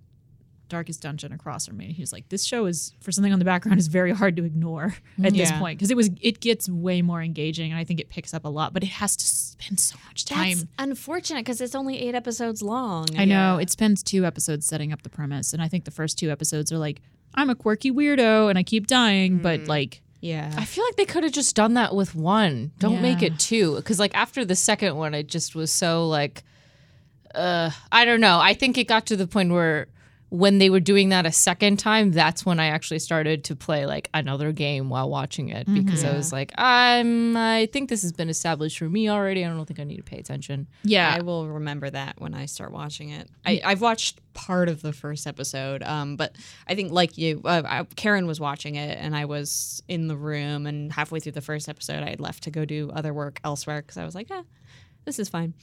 [0.68, 1.92] Darkest Dungeon across from me.
[1.92, 4.44] He was like, this show is for something on the background is very hard to
[4.44, 8.00] ignore at this point because it was it gets way more engaging, and I think
[8.00, 10.58] it picks up a lot, but it has to spend so much time.
[10.58, 13.06] That's unfortunate because it's only eight episodes long.
[13.16, 16.18] I know it spends two episodes setting up the premise, and I think the first
[16.18, 17.00] two episodes are like,
[17.34, 20.02] I'm a quirky weirdo and I keep dying, but like.
[20.22, 20.52] Yeah.
[20.56, 22.72] I feel like they could have just done that with one.
[22.80, 23.76] Don't make it two.
[23.76, 26.42] Because like after the second one, it just was so like,
[27.34, 28.40] uh, I don't know.
[28.40, 29.86] I think it got to the point where
[30.28, 33.86] when they were doing that a second time, that's when I actually started to play
[33.86, 37.36] like another game while watching it because I was like, I'm.
[37.36, 39.44] I think this has been established for me already.
[39.44, 40.66] I don't think I need to pay attention.
[40.82, 43.28] Yeah, I will remember that when I start watching it.
[43.44, 46.34] I, I've watched part of the first episode, um, but
[46.66, 50.16] I think like you, uh, I, Karen was watching it, and I was in the
[50.16, 53.40] room, and halfway through the first episode, I had left to go do other work
[53.44, 54.42] elsewhere because I was like, eh,
[55.04, 55.54] this is fine.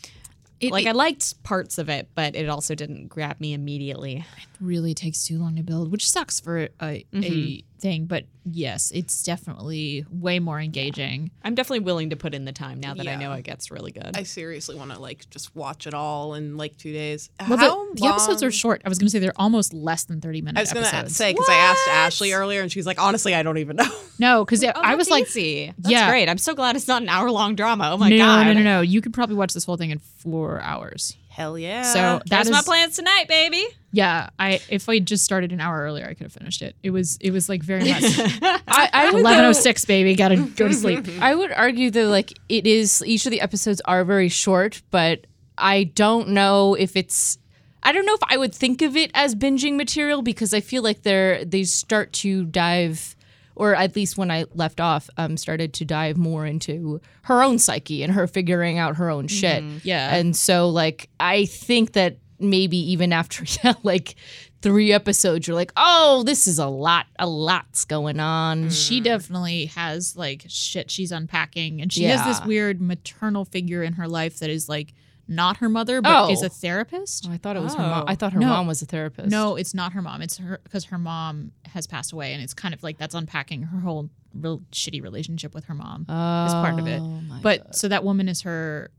[0.63, 4.25] It- like it- I liked parts of it, but it also didn't grab me immediately.
[4.37, 7.72] It really takes too long to build, which sucks for a, a mm-hmm.
[7.83, 8.05] Thing.
[8.05, 11.29] But yes, it's definitely way more engaging.
[11.43, 13.91] I'm definitely willing to put in the time now that I know it gets really
[13.91, 14.11] good.
[14.15, 17.29] I seriously want to like just watch it all in like two days.
[17.47, 18.81] Well, How the, the episodes are short.
[18.85, 20.71] I was going to say they're almost less than thirty minutes.
[20.71, 23.57] I was gonna say because I asked Ashley earlier, and she's like, honestly, I don't
[23.59, 23.91] even know.
[24.19, 25.73] no, because Oh, I was that's like, easy.
[25.77, 26.09] That's Yeah.
[26.09, 26.29] great.
[26.29, 27.89] I'm so glad it's not an hour long drama.
[27.91, 28.45] Oh my no, god.
[28.47, 28.81] no, no, no.
[28.81, 31.17] You could probably watch this whole thing in four hours.
[31.33, 31.81] Hell yeah!
[31.81, 33.65] So That's my plans tonight, baby.
[33.91, 34.29] yeah.
[34.37, 36.75] I if I just started an hour earlier, I could have finished it.
[36.83, 38.03] It was it was like very much
[38.67, 40.13] I, I eleven oh six, baby.
[40.15, 41.07] Got to go to sleep.
[41.19, 45.25] I would argue that like it is each of the episodes are very short, but
[45.57, 47.39] I don't know if it's
[47.81, 50.83] I don't know if I would think of it as binging material because I feel
[50.83, 53.15] like they're they start to dive
[53.55, 57.59] or at least when I left off, um, started to dive more into her own
[57.59, 59.63] psyche and her figuring out her own shit.
[59.83, 60.15] Yeah.
[60.15, 64.15] And so like I think that maybe even after yeah, like
[64.61, 68.69] three episodes, you're like, oh, this is a lot, a lot's going on.
[68.69, 73.93] she definitely has like shit she's unpacking and she has this weird maternal figure in
[73.93, 74.93] her life that is like
[75.27, 76.31] not her mother but Oh.
[76.31, 78.03] is a therapist Oh, I thought it was her mom.
[78.03, 78.11] Oh.
[78.11, 78.47] I thought her No.
[78.47, 79.29] mom was a therapist.
[79.29, 82.53] no it's not her mom it's her because her mom has passed away and it's
[82.53, 86.53] kind of like that's unpacking her whole real shitty relationship with her mom oh, is
[86.53, 87.01] part of it.
[87.41, 87.75] but God.
[87.75, 88.91] so that woman is her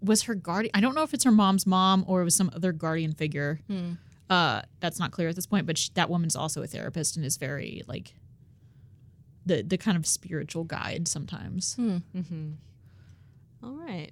[0.00, 2.50] was her guardian i don't know if it's her mom's mom or it was some
[2.54, 3.92] other guardian figure Hmm.
[4.30, 7.24] uh that's not clear at this point but she, that woman's also a therapist and
[7.26, 8.14] is very like
[9.44, 12.50] the the kind of spiritual guide sometimes Mm-hmm.
[13.64, 14.10] All right.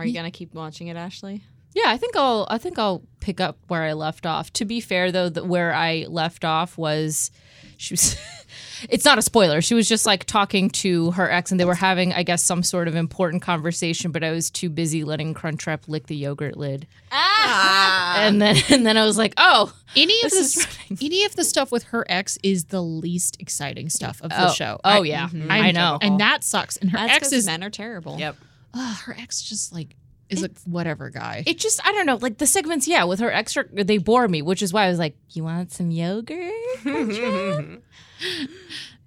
[0.00, 1.42] Are you gonna keep watching it, Ashley?
[1.72, 4.52] Yeah, I think I'll I think I'll pick up where I left off.
[4.54, 7.30] To be fair though, that where I left off was
[7.76, 8.16] she was
[8.88, 9.60] it's not a spoiler.
[9.60, 12.64] She was just like talking to her ex and they were having I guess some
[12.64, 16.88] sort of important conversation, but I was too busy letting Crunchwrap lick the yogurt lid.
[17.12, 18.16] Ah.
[18.18, 21.44] And then and then I was like, "Oh, any of This the any of the
[21.44, 25.04] stuff with her ex is the least exciting stuff of the oh, show Oh I-
[25.04, 25.28] yeah.
[25.32, 25.98] I'm- I know.
[26.02, 28.18] and that sucks and her That's ex 'cause is men are terrible.
[28.18, 28.36] Yep.
[28.74, 29.96] Ugh, her ex just like
[30.28, 33.32] is a whatever guy It just I don't know, like the segments, yeah, with her
[33.32, 36.52] extra they bore me, which is why I was like, "You want some yogurt?"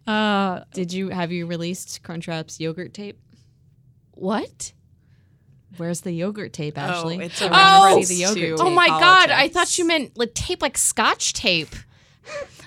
[0.08, 3.20] uh Did you have you released Crunchwrap's yogurt tape?
[4.12, 4.74] what?
[5.78, 7.18] Where's the yogurt tape, Ashley?
[7.18, 7.50] it's I a
[7.96, 8.04] Oh!
[8.04, 8.76] the yogurt to- Oh tape.
[8.76, 11.74] my god, I thought you meant like tape like scotch tape.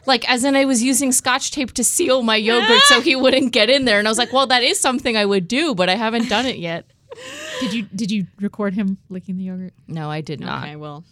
[0.06, 3.52] Like as in I was using scotch tape to seal my yogurt so he wouldn't
[3.52, 5.88] get in there and I was like, "Well, that is something I would do, but
[5.88, 6.86] I haven't done it yet."
[7.60, 10.64] did you did you record him licking the yogurt No, I did not.
[10.64, 11.04] Okay, well,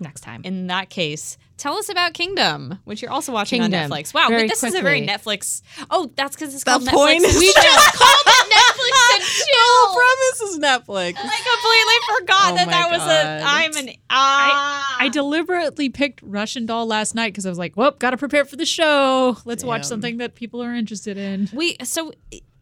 [0.00, 0.40] Next time.
[0.44, 3.84] in that case, tell us about Kingdom, which you're also watching Kingdom.
[3.84, 4.14] on Netflix.
[4.14, 5.06] Wow, Very but this is a very.
[5.06, 5.60] Netflix.
[5.90, 7.28] Oh, that's because it's The called point Netflix.
[7.28, 9.94] is- We just called it Netflix and chill.
[9.94, 11.14] premise is Netflix.
[11.18, 13.06] I completely forgot Oh that my that was a.
[13.06, 13.42] God.
[13.44, 13.94] I'm an.
[14.08, 14.96] Ah.
[15.00, 18.44] I deliberately picked Russian Doll last night because I was like, "Well, got to prepare
[18.44, 19.36] for the show.
[19.44, 22.12] Let's watch something that people are interested in." We so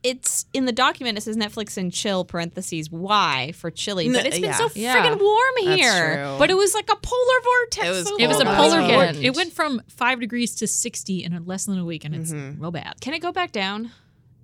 [0.03, 1.19] it's in the document.
[1.19, 4.57] It says Netflix and chill parentheses Y for chilly, but it's been yeah.
[4.57, 4.95] so Yeah.
[4.97, 6.25] friggin' warm That's here.
[6.25, 6.37] true.
[6.39, 7.87] But it was like a polar vortex.
[7.87, 9.19] It was so It was a polar last vortex.
[9.19, 12.61] It went from five degrees to sixty in less than a week, and it's Mhm.
[12.61, 12.95] real bad.
[13.01, 13.91] Can it go back down?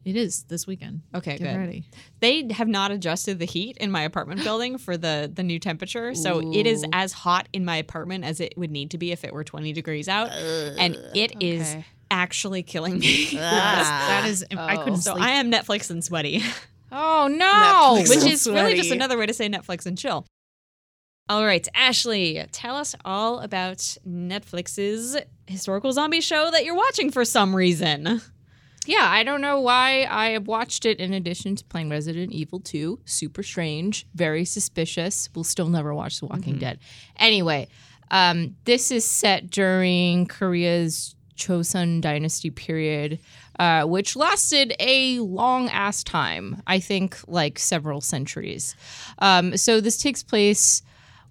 [0.05, 1.01] It is this weekend.
[1.15, 1.57] Okay, Get good.
[1.59, 1.85] ready.
[2.21, 6.15] They have not adjusted the heat in my apartment building for the the new temperature,
[6.15, 9.25] so it is as hot in my apartment as it would need to be if
[9.25, 11.85] it were 20 degrees out, and it is okay.
[12.11, 13.27] Actually killing me.
[13.35, 14.45] That is.
[14.57, 15.25] I couldn't so sleep.
[15.25, 16.43] I am Netflix and sweaty,
[16.93, 17.97] Oh no.
[18.01, 18.09] Netflix.
[18.11, 20.27] which So is really just another way to say Netflix and chill.
[21.29, 27.25] All right, Ashley, tell us all about Netflix's historical zombie show that you're watching for
[27.25, 28.21] some reason.
[28.87, 32.61] Yeah, I don't know why I have watched it in addition to playing Resident Evil
[32.61, 33.01] 2.
[33.07, 35.31] Super strange, very suspicious.
[35.35, 36.79] We'll still never watch The Walking Dead.
[37.17, 37.69] Anyway,
[38.11, 43.19] um, this is set during Korea's Chosun Dynasty period,
[43.59, 46.63] uh, which lasted a long ass time.
[46.67, 48.75] I think like several centuries.
[49.19, 50.83] Um, so this takes place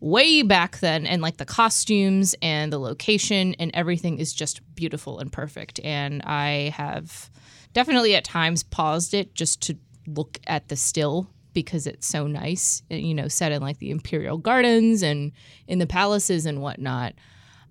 [0.03, 5.17] way back then and like the costumes and the location and everything is just beautiful
[5.19, 7.29] and perfect and i have
[7.71, 12.83] definitely at times paused it just to look at the still because it's so nice
[12.91, 15.31] uh, you know set in like the imperial gardens and
[15.69, 17.13] in the palaces and whatnot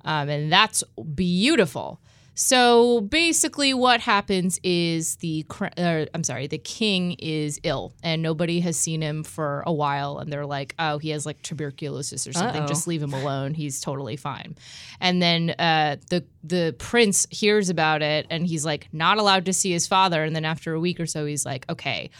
[0.06, 0.82] um, and that's
[1.14, 2.00] beautiful
[2.34, 5.44] so basically what happens is the
[5.76, 10.18] uh, i'm sorry the king is ill and nobody has seen him for a while
[10.18, 12.62] and they're like oh he has like tuberculosis or something.
[12.62, 12.66] Uh-oh.
[12.68, 13.54] just leave him alone.
[13.54, 14.56] He's totally fine.
[15.00, 19.52] And then uh, the the prince hears about it and he's like not allowed to
[19.52, 20.22] see his father.
[20.24, 22.10] And then after a week or so he's like okay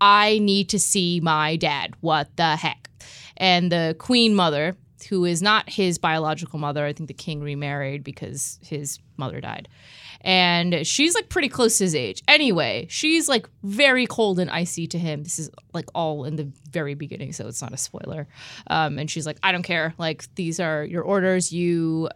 [0.00, 1.94] i need to see my dad.
[2.00, 2.88] What the heck?
[3.36, 6.84] And the queen mother who is not his biological mother.
[6.84, 9.68] I think the king remarried because his mother died.
[10.22, 12.22] And she's like pretty close to his age.
[12.28, 15.22] Anyway she's like very cold and icy to him.
[15.22, 18.28] This is like all in the very beginning so it's not a spoiler.
[18.68, 19.94] Um, and she's like i don't care.
[19.98, 21.52] Like these are your orders.
[21.52, 22.08] You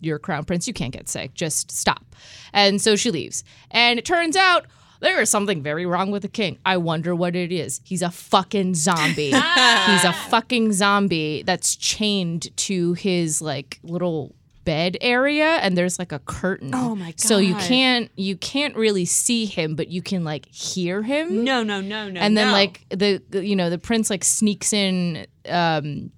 [0.00, 0.66] you're crown prince.
[0.66, 1.34] You can't get sick.
[1.34, 2.04] Just stop.
[2.52, 3.44] And so she leaves.
[3.70, 4.66] And it turns out
[5.02, 6.58] there is something very wrong with the king.
[6.64, 7.80] I wonder what it is.
[7.84, 9.30] He's a fucking zombie.
[9.32, 14.34] He's a fucking zombie that's chained to his like little
[14.64, 16.70] bed area and there's like a curtain.
[16.72, 17.20] Oh my god.
[17.20, 21.64] So you can't you can't really see him but you can like hear him No,
[21.64, 22.20] no, no, no.
[22.20, 22.52] and then no.
[22.52, 26.12] like the, the you know the prince like sneaks in um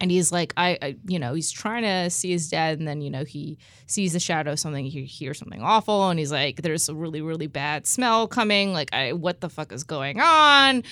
[0.00, 3.00] and he's like I, I you know he's trying to see his dad and then
[3.00, 6.62] you know he sees the shadow of something he hears something awful and he's like
[6.62, 8.72] there's a really really bad smell coming.
[8.72, 10.82] Like I what the fuck is going on?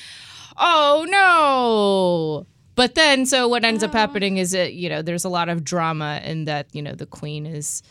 [0.56, 2.46] Oh no!
[2.74, 3.98] But then so what ends up ah.
[3.98, 7.06] happening is that you know there's a lot of drama in that you know the
[7.06, 7.82] queen is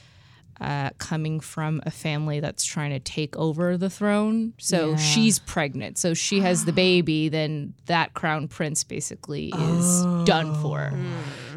[0.60, 4.54] uh, coming from a family that's trying to take over the throne.
[4.58, 4.96] So Yeah.
[4.98, 5.98] she's pregnant.
[5.98, 7.30] So she has the baby.
[7.30, 10.92] Then that crown prince basically is done for.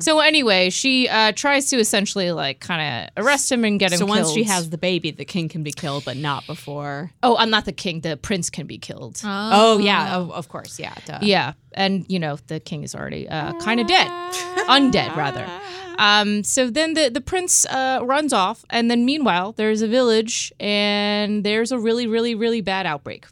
[0.00, 3.98] So anyway, she uh, tries to essentially like kind of arrest him and get him.
[3.98, 7.10] So once she has the baby, the king can be killed, but not before.
[7.22, 8.00] oh, I'm not the king.
[8.00, 9.20] The prince can be killed.
[9.24, 10.94] Oh, yeah, of, of course, yeah.
[11.04, 11.18] duh.
[11.22, 14.08] Yeah, and you know the king is already uh, kind of dead,
[14.68, 15.46] undead rather.
[15.98, 20.52] Um, so then the the prince uh, runs off, and then meanwhile there's a village,
[20.58, 23.26] and there's a really really really bad outbreak,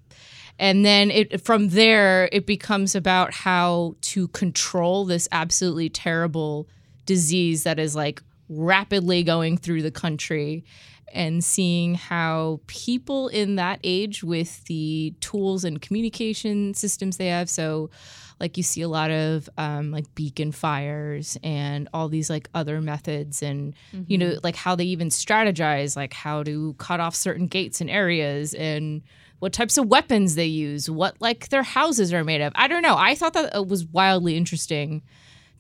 [0.59, 6.69] and then it from there it becomes about how to control this absolutely terrible
[7.07, 10.65] disease that is like rapidly going through the country
[11.15, 17.49] and seeing how people in that age with the tools and communication systems they have
[17.49, 17.89] so
[18.41, 22.81] like you see a lot of um, like beacon fires and all these like other
[22.81, 23.75] methods and
[24.07, 27.91] you know like how they even strategize like how to cut off certain gates and
[27.91, 29.03] areas and
[29.41, 32.83] what types of weapons they use what like their houses are made of i don't
[32.83, 35.03] know i thought that uh, was wildly interesting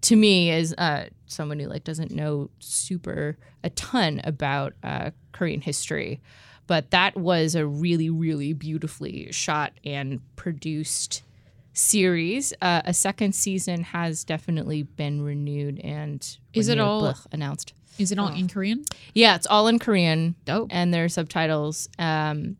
[0.00, 5.60] to me as uh, someone who like doesn't know super a ton about uh, Korean
[5.60, 6.20] history,
[6.68, 11.24] but that was a really really beautifully shot and produced
[11.72, 12.52] series.
[12.62, 17.72] Uh, a second season has definitely been renewed and Is it all- blech, announced?
[17.98, 18.84] Is it all in Korean?
[19.14, 20.68] Yeah, it's all in Korean Dope.
[20.70, 21.88] and there are subtitles.
[21.98, 22.56] Um,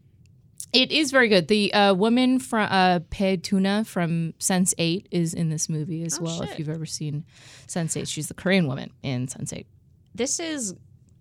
[0.73, 1.49] it is very good.
[1.49, 6.43] The uh, woman from uh, Doona from Sense8 is in this movie as well.
[6.43, 7.25] If you've ever seen
[7.67, 9.65] Sense8, she's the Korean woman in Sense8.
[10.15, 10.75] This is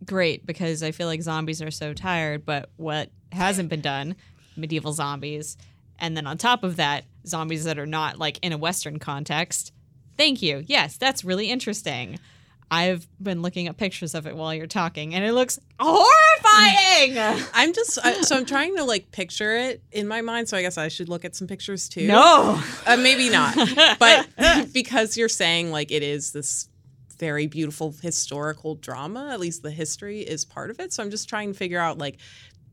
[0.06, 4.16] great because I feel like zombies are so tired, but what hasn't been done,
[4.56, 5.58] medieval zombies,
[6.00, 9.72] and then on top of that, zombies that are not like in a Western context.
[10.18, 10.64] Thank you.
[10.68, 12.20] Yes, that's really interesting.
[12.70, 17.46] I've been looking at pictures of it while you're talking, and it looks horrifying.
[17.54, 20.50] I'm just I, so I'm trying to like picture it in my mind.
[20.50, 22.08] So I guess I should look at some pictures too.
[22.08, 22.62] no.
[22.86, 23.56] uh, maybe not.
[24.00, 24.28] But
[24.74, 26.68] because you're saying like it is this
[27.18, 30.94] very beautiful historical drama, at least the history is part of it.
[30.94, 32.18] So I'm just trying to figure out like,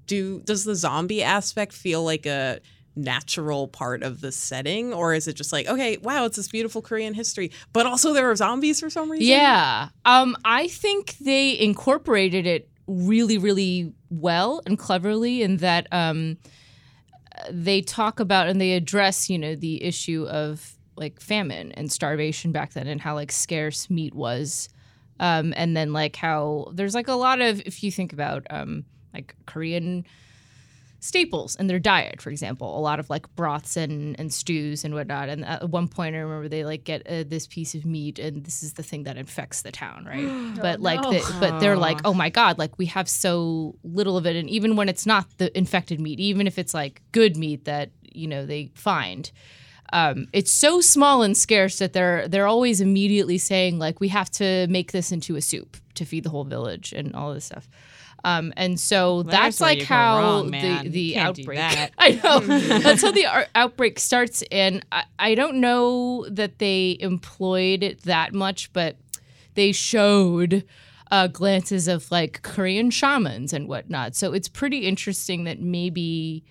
[0.06, 2.60] do does the zombie aspect feel like a
[2.96, 6.80] natural part of the setting or is it just like okay wow it's this beautiful
[6.80, 11.58] korean history but also there are zombies for some reason Yeah, um, I think they
[11.58, 16.38] incorporated it really, really well and cleverly in that um,
[17.50, 22.52] they talk about and they address, you know, the issue of like famine and starvation
[22.52, 24.68] back then and how like scarce meat was.
[25.20, 28.84] Um, and then like how there's like a lot of if you think about um,
[29.12, 30.04] like Korean
[31.04, 34.94] staples in their diet, for example, a lot of like broths and, and stews and
[34.94, 35.28] whatnot.
[35.28, 38.42] And at one point, I remember they like get uh, this piece of meat, and
[38.44, 40.54] this is the thing that infects the town, right?
[40.62, 44.26] but like, the, but they're like, oh my god, like we have so little of
[44.26, 47.66] it, and even when it's not the infected meat, even if it's like good meat
[47.66, 49.30] that you know they find.
[49.92, 54.30] Um, it's so small and scarce that they're they're always immediately saying like we have
[54.32, 57.68] to make this into a soup to feed the whole village and all this stuff.
[58.24, 61.60] Um, and so that's There's where like how wrong, the the You can't do outbreak.
[61.98, 62.40] I know
[62.80, 68.02] that's how the ar- outbreak starts, and I, I don't know that they employed it
[68.02, 68.96] that much, but
[69.54, 70.64] they showed
[71.10, 74.16] uh, glances of like Korean shamans and whatnot.
[74.16, 76.44] So it's pretty interesting that maybe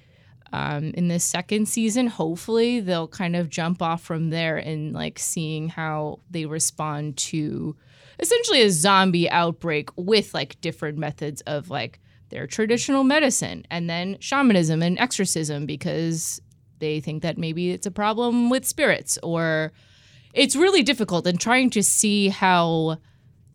[0.53, 5.17] um, in this second season, hopefully they'll kind of jump off from there and like
[5.17, 7.75] seeing how they respond to
[8.19, 11.99] essentially a zombie outbreak with like different methods of like
[12.29, 16.41] their traditional medicine and then shamanism and exorcism because
[16.79, 19.71] they think that maybe it's a problem with spirits or
[20.33, 22.97] it's really difficult and trying to see how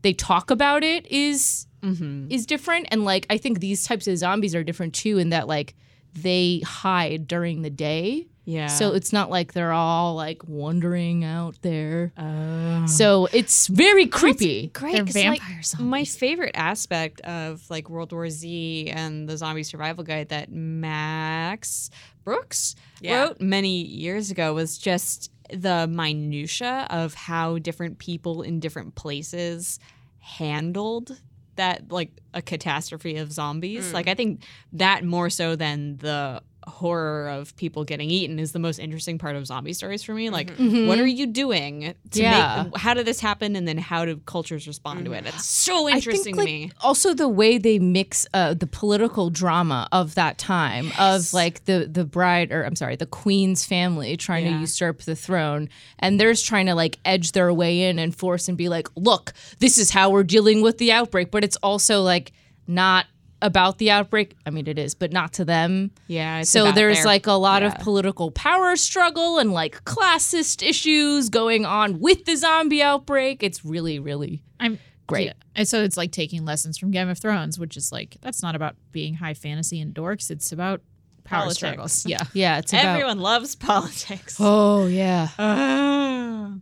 [0.03, 2.31] they talk about it is mm-hmm.
[2.31, 2.87] is different.
[2.91, 5.75] And like i think these types of zombies are different too in that like
[6.15, 8.69] they hide during the day Yeah.
[8.69, 12.87] so it's not like they're all like wandering out there Oh.
[12.87, 14.93] so it's very creepy great.
[14.95, 19.65] They're 'cause, like, vampire my favorite aspect of like World War Z and the zombie
[19.65, 21.91] survival guide that Max
[22.25, 23.21] Brooks Yeah.
[23.25, 29.79] wrote many years ago was just the minutia of how different people in different places
[30.21, 31.19] handled
[31.57, 33.87] that like a catastrophe of zombies.
[33.91, 33.93] Mm.
[33.93, 34.43] Like I think
[34.75, 39.35] that more so than the horror of people getting eaten is the most interesting part
[39.37, 40.31] of zombie stories for me.
[40.31, 40.87] Like, Mm-hmm.
[40.87, 42.65] what are you doing to Yeah.
[42.65, 42.77] make?
[42.77, 43.57] How did this happen?
[43.57, 45.27] And then how do cultures respond to it?
[45.27, 46.73] It's so I interesting think, to like, me.
[46.81, 51.89] Also, the way they mix uh, the political drama of that time of like the
[51.91, 56.43] the bride or I'm sorry, the queen's family trying to usurp the throne, and theirs
[56.43, 59.91] trying to like edge their way in and force and be like, look, this is
[59.91, 62.33] how we're dealing with the outbreak, but it's also like
[62.67, 63.07] not
[63.41, 64.37] about the outbreak.
[64.47, 65.91] I mean, it is, but not to them.
[66.07, 66.43] Yeah.
[66.43, 67.69] So there's their- like a lot yeah.
[67.69, 73.43] of political power struggle and like classist issues going on with the zombie outbreak.
[73.43, 75.27] It's really, really I'm Great.
[75.27, 75.33] yeah.
[75.55, 78.55] And so it's like taking lessons from Game of Thrones, which is like that's not
[78.55, 80.31] about being high fantasy and dorks.
[80.31, 80.83] It's about
[81.25, 81.57] power Politics.
[81.57, 82.07] struggles.
[82.09, 82.25] Yeah.
[82.35, 82.59] yeah.
[82.59, 84.37] It's about Everyone loves politics.
[84.41, 85.29] Oh yeah.
[85.39, 86.53] Ah.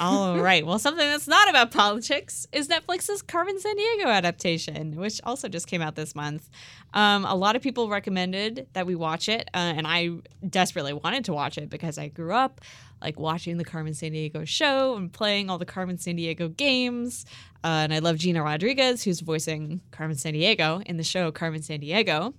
[0.00, 0.66] All right.
[0.66, 5.82] Well, something that's not about politics is Netflix's Carmen Sandiego adaptation, which also just came
[5.82, 6.48] out this month.
[6.94, 10.10] Um, a lot of people recommended that we watch it, uh, and I
[10.48, 12.60] desperately wanted to watch it because I grew up
[13.00, 17.26] like watching the Carmen Sandiego show and playing all the Carmen Sandiego games.
[17.64, 22.32] Uh, and I love Gina Rodriguez, who's voicing Carmen Sandiego in the show Carmen Sandiego.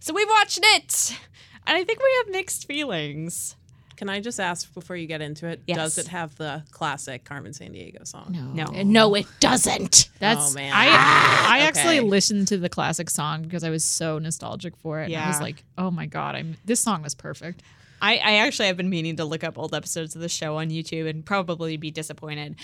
[0.00, 1.18] So we've watched it,
[1.66, 3.56] and I think we have mixed feelings.
[4.02, 5.62] Can I just ask before you get into it?
[5.64, 5.76] Yes.
[5.76, 8.36] Does it have the classic Carmen Sandiego song?
[8.52, 8.64] No.
[8.64, 10.08] Uh, No, it doesn't.
[10.18, 10.72] That's Oh, man.
[10.74, 11.66] I I Okay.
[11.68, 15.04] actually listened to the classic song because I was so nostalgic for it.
[15.12, 17.62] And I was like, oh my god, I'm this song was perfect.
[18.00, 20.70] I, I actually have been meaning to look up old episodes of the show on
[20.70, 22.56] YouTube and probably be disappointed.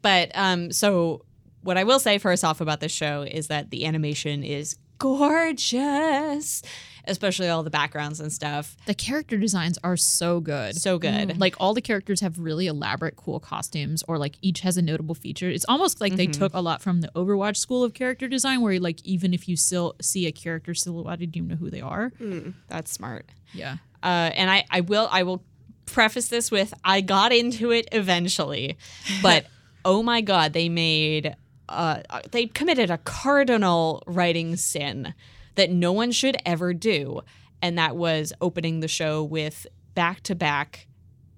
[0.00, 1.26] But um, so
[1.60, 6.62] what I will say first off about this show is that the animation is gorgeous,
[7.06, 8.76] especially all the backgrounds and stuff.
[8.86, 10.76] The character designs are so good.
[10.76, 11.38] So good.
[11.38, 15.14] like all the characters have really elaborate, cool costumes, or like each has a notable
[15.14, 15.48] feature.
[15.48, 18.78] It's almost like they took a lot from the Overwatch school of character design, where
[18.80, 22.12] like even if you still see a character silhouetted, you know who they are.
[22.68, 23.26] That's smart.
[23.52, 23.76] Yeah.
[24.02, 25.42] Uh, and I, I will I will
[25.86, 28.76] preface this with I got into it eventually,
[29.22, 29.46] but
[29.84, 31.34] oh my god, they made
[31.68, 32.00] uh,
[32.30, 35.14] they committed a cardinal writing sin
[35.56, 37.20] that no one should ever do,
[37.60, 40.86] and that was opening the show with back to back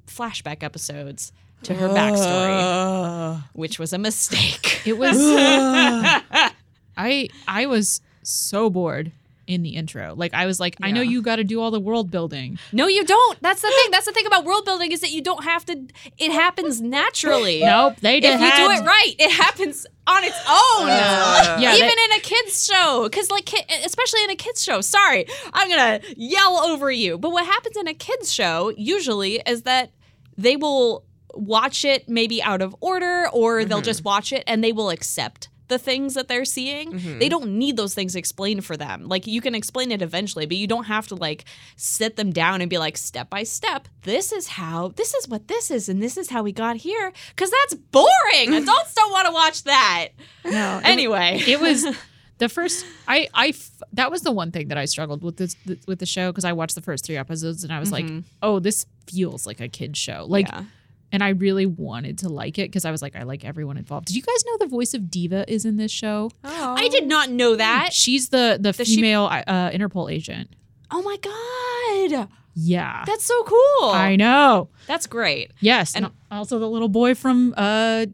[0.07, 3.49] flashback episodes to her backstory, ah.
[3.53, 4.87] which was a mistake.
[4.87, 5.17] It was.
[6.97, 9.13] I I was so bored
[9.49, 10.15] in the intro.
[10.15, 12.59] Like I was like, I know you got to do all the world building.
[12.71, 13.41] No, you don't.
[13.41, 13.91] That's the thing.
[13.91, 15.87] That's the thing about world building is that you don't have to.
[16.19, 17.63] It happens naturally.
[17.79, 18.35] Nope, they did.
[18.35, 20.89] if you do it right, it happens on its own.
[21.61, 23.51] Yeah, even they- in a kids show, because like,
[23.85, 24.81] especially in a kids show.
[24.81, 27.17] Sorry, I'm gonna yell over you.
[27.17, 29.91] But what happens in a kids show usually is that
[30.37, 33.85] they will watch it maybe out of order, or they'll mm-hmm.
[33.85, 36.91] just watch it and they will accept the things that they're seeing.
[36.91, 37.29] They mm-hmm.
[37.29, 39.07] don't need those things explained for them.
[39.07, 41.45] Like you can explain it eventually, but you don't have to like
[41.77, 43.89] sit them down and be like step by step.
[44.03, 44.89] This is how.
[44.89, 47.13] This is what this is, and this is how we got here.
[47.31, 48.55] Because that's boring.
[48.55, 50.09] Adults don't want to watch that.
[50.45, 50.81] No.
[50.83, 51.87] Anyway, it was
[52.39, 55.57] the first I I f- that was the one thing that I struggled with this
[55.87, 58.21] with the show because I watched the first three episodes and I was like, mm-hmm.
[58.43, 60.25] oh, this feels like a kid show.
[60.29, 60.65] Like, Yeah.
[61.11, 64.07] And I really wanted to like it because I was like, I like everyone involved.
[64.09, 66.31] Did you guys know the voice of D.Va is in this show?
[66.45, 66.75] Oh.
[66.77, 67.93] I did not know that.
[67.95, 70.51] She's the the Does she- female uh, Interpol agent.
[70.91, 73.91] Oh my god, Yeah, that's so cool.
[73.91, 74.69] I know.
[74.87, 75.53] That's great.
[75.61, 78.07] Yes, And- and also the little boy from uh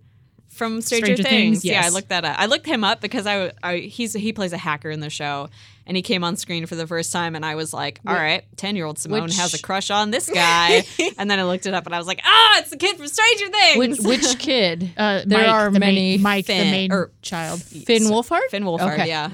[0.48, 1.62] From Stranger, Stranger Things.
[1.62, 2.36] Things, Yeah, I looked that up.
[2.38, 5.48] I looked him up because I, I he's he plays a hacker in the show,
[5.86, 8.44] and he came on screen for the first time, and I was like, all right,
[8.56, 10.84] ten year old Simone which- has a crush on this guy,
[11.18, 13.06] and then I looked it up, and I was like, ah, it's the kid from
[13.08, 14.00] Stranger Things.
[14.06, 14.90] which kid?
[14.96, 17.62] uh There Mike, are the many main, Mike Finn- the main or- child.
[17.62, 18.48] Finn Wolfhard.
[18.50, 19.08] Finn Wolfhard, Okay.
[19.08, 19.30] yeah.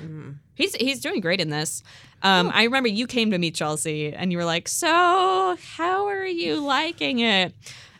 [0.54, 1.82] He's he's doing great in this.
[2.22, 6.26] Um, I remember you came to meet Chelsea and you were like, "So, how are
[6.26, 7.54] you liking it?"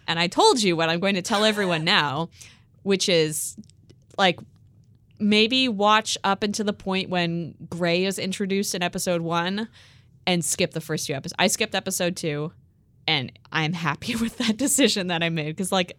[0.07, 2.28] And I told you what I'm going to tell everyone now,
[2.82, 3.57] which is
[4.18, 4.38] like
[5.20, 9.68] maybe watch up until the point when Gray is introduced in episode 1
[10.26, 11.34] and skip the first two episodes.
[11.38, 12.52] I skipped episode 2
[13.06, 15.96] and I'm happy with that decision that I made cuz like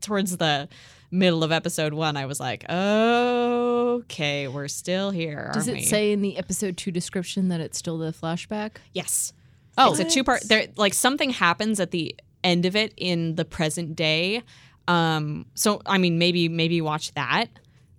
[0.00, 0.68] towards the
[1.10, 6.12] middle of episode 1 I was like, "Okay, we're still here." Does it we?" say
[6.12, 8.76] in the episode two description that it's still the flashback?
[8.92, 9.32] Yes.
[9.78, 9.90] Oh.
[9.90, 10.42] it's a two part.
[10.42, 14.42] There, like something happens at the end of it in the present day.
[14.88, 17.46] Um, so I mean, maybe maybe watch that.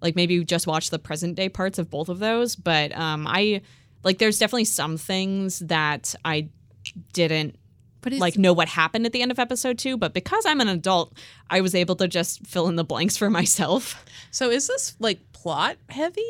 [0.01, 2.55] Like maybe just watch the present day parts of both of those.
[2.55, 3.61] But um, I
[4.03, 6.49] like there's definitely some things that I
[7.13, 7.57] didn't
[8.05, 9.97] like know what happened at the end of episode two.
[9.97, 11.17] But because I'm an adult,
[11.49, 14.05] I was able to just fill in the blanks for myself.
[14.31, 16.21] So is this like plot heavy.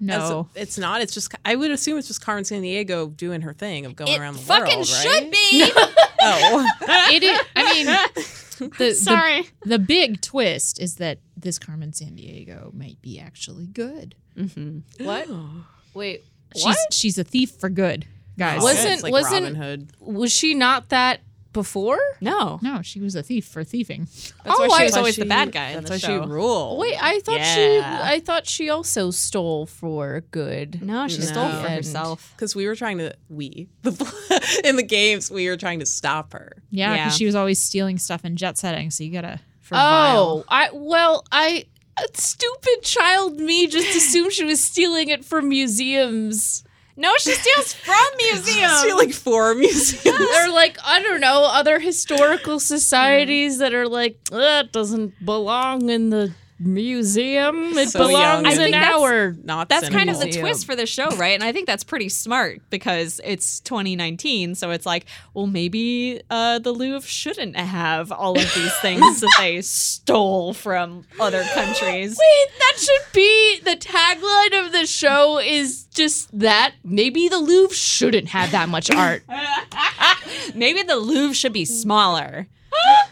[0.00, 0.48] No.
[0.54, 1.00] As- it's not.
[1.00, 1.34] It's just.
[1.44, 4.40] I would assume it's just Carmen Sandiego doing her thing of going It around the
[4.40, 4.88] fucking world.
[4.88, 5.32] Fucking should right?
[5.32, 5.70] be.
[6.28, 6.66] Oh,
[7.12, 7.86] it is, I mean,
[8.58, 9.46] the, the Sorry.
[9.64, 14.14] the big twist is that this Carmen Sandiego might be actually good.
[14.36, 15.04] Mm-hmm.
[15.04, 15.28] What?
[15.94, 16.78] Wait, She's what?
[16.92, 18.06] she's a thief for good,
[18.38, 18.60] guys.
[18.60, 19.90] Oh, Wasn't- like wasn't- Robin Hood.
[20.00, 21.20] Was she not that
[21.56, 21.98] before?
[22.20, 22.60] No.
[22.62, 24.04] no, she was a thief for thieving.
[24.04, 26.22] That's Oh, why she was always why the bad guy That's why show.
[26.22, 26.78] she ruled.
[26.78, 30.82] Wait, I thought she I thought she also stole for good.
[30.82, 31.24] No, she No.
[31.24, 32.32] stole for herself.
[32.36, 36.32] because we were trying to we the in the games we were trying to stop
[36.34, 36.62] her.
[36.70, 37.16] Yeah, because Yeah.
[37.18, 38.90] she was always stealing stuff and jet setting.
[38.92, 39.40] So you gotta.
[39.62, 40.44] For Oh, Vile.
[40.48, 41.64] I well, I
[41.98, 46.62] a stupid child me just assumed she was stealing it from museums.
[46.96, 48.82] No, she steals from museums.
[48.82, 50.18] She like four museums.
[50.18, 56.10] They're like I don't know other historical societies that are like that doesn't belong in
[56.10, 57.76] the museum.
[57.76, 59.32] It So young belongs I in think that's- our.
[59.44, 61.34] Not That's kind of the twist for the show, right?
[61.34, 66.58] And I think that's pretty smart because it's 2019, so it's like, well, maybe uh,
[66.58, 72.18] the Louvre shouldn't have all of these things that they stole from other countries.
[72.18, 75.38] Wait, that should be the tagline of the show.
[75.38, 79.22] Is just that maybe the Louvre shouldn't have that much art.
[80.54, 82.46] Maybe the Louvre should be smaller.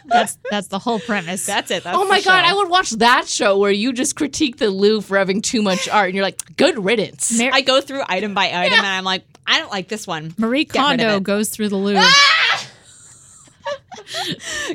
[0.05, 1.45] That's that's the whole premise.
[1.45, 1.83] That's it.
[1.83, 2.51] That's oh my god, show.
[2.51, 5.89] I would watch that show where you just critique the Louvre for having too much
[5.89, 7.37] art, and you're like, good riddance.
[7.37, 10.33] Mar- I go through item by item, and I'm like, I don't like this one.
[10.37, 12.01] Marie Get Kondo goes through the Louvre.
[12.03, 12.67] Ah!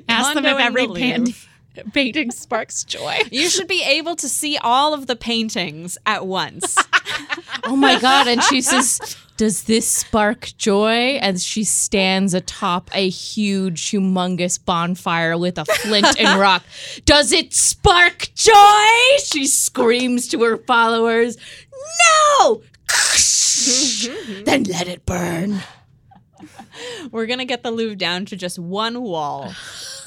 [0.08, 1.49] Ask them if every the pan- Louvre.
[1.92, 3.18] Painting sparks joy.
[3.30, 6.76] You should be able to see all of the paintings at once.
[7.64, 13.08] Oh my god, and she says, "Does this spark joy?" And she stands atop a
[13.08, 16.62] huge, humongous bonfire with a flint and rock.
[17.04, 18.88] Does it spark joy?
[19.24, 21.36] She screams to her followers.
[22.40, 22.62] No.
[24.44, 25.60] then let it burn.
[27.10, 29.52] We're gonna get the Louvre down to just one wall.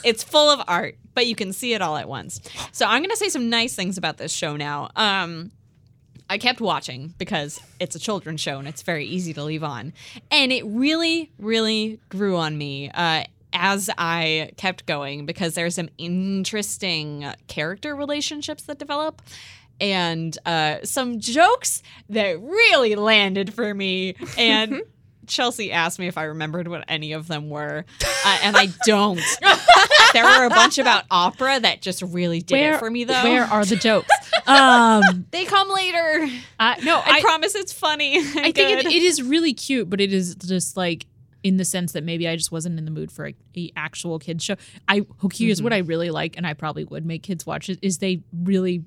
[0.03, 2.41] It's full of art, but you can see it all at once.
[2.71, 4.89] So I'm gonna say some nice things about this show now.
[4.95, 5.51] Um,
[6.29, 9.93] I kept watching because it's a children's show and it's very easy to leave on,
[10.31, 12.89] and it really, really grew on me.
[12.89, 13.23] Uh,
[13.55, 19.21] as I kept going, because there's some interesting character relationships that develop,
[19.79, 24.15] and uh, some jokes that really landed for me.
[24.37, 24.81] And
[25.27, 27.85] Chelsea asked me if I remembered what any of them were,
[28.25, 29.19] uh, and I don't.
[30.13, 33.23] there were a bunch about opera that just really did it for me, though.
[33.23, 34.09] Where are the jokes?
[34.47, 36.27] um, they come later.
[36.59, 38.17] I, no, I, I, promise it's funny.
[38.17, 41.05] I think it, it is really cute, but it is just like
[41.43, 44.17] in the sense that maybe I just wasn't in the mood for a, a actual
[44.17, 44.55] kids show.
[44.87, 47.79] I here's what I really like, and I probably would make kids watch it.
[47.81, 48.83] Is they really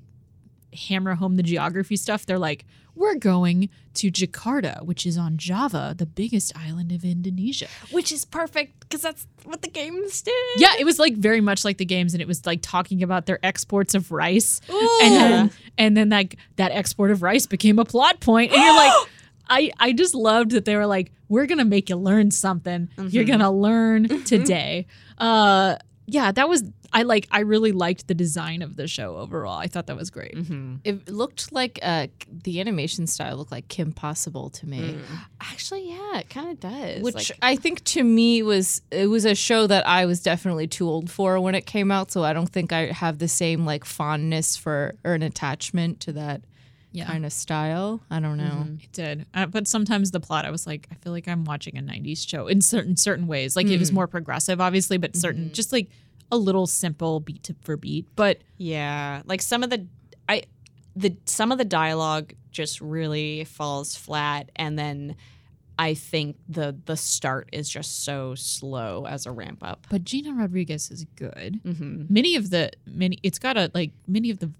[0.73, 2.25] hammer home the geography stuff.
[2.25, 2.65] They're like,
[2.95, 7.67] we're going to Jakarta, which is on Java, the biggest island of Indonesia.
[7.91, 10.33] which is perfect because that's what the games did.
[10.57, 13.25] Yeah, it was like very much like the games, and it was like talking about
[13.27, 14.99] their exports of rice, Ooh.
[15.03, 18.51] and then and then like that export of rice became a plot point.
[18.51, 19.07] and you're like,
[19.49, 22.89] I I just loved that they were like, we're gonna make you learn something.
[22.97, 24.87] You're gonna learn today.
[25.19, 25.77] Uh,
[26.09, 27.27] yeah, that was I like.
[27.31, 29.57] I really liked the design of the show overall.
[29.57, 30.37] I thought that was great.
[30.85, 34.97] It looked like uh, the animation style looked like Kim Possible to me.
[35.41, 37.01] Actually, yeah, it kind of does.
[37.01, 40.67] which Like, I think to me was it was a show that I was definitely
[40.67, 43.65] too old for when it came out, so I don't think I have the same
[43.65, 46.41] like fondness for or an attachment to that
[46.97, 47.07] Yeah.
[47.07, 48.01] kind of style.
[48.09, 48.67] I don't know.
[48.81, 51.77] It did, uh, but sometimes the plot, I was like, I feel like I'm watching
[51.77, 53.55] a '90s show in certain certain ways.
[53.55, 55.89] Like it was more progressive, obviously, but certain just like
[56.31, 58.07] a little simple beat to, for beat.
[58.15, 59.85] But yeah, like some of the
[60.27, 60.43] I
[60.95, 65.15] the some of the dialogue just really falls flat, and then
[65.79, 69.85] I think the the start is just so slow as a ramp up.
[69.89, 71.59] but Gina Rodriguez is good.
[71.63, 72.05] Mm-hmm.
[72.09, 74.51] Many of the many, it's got a like many of the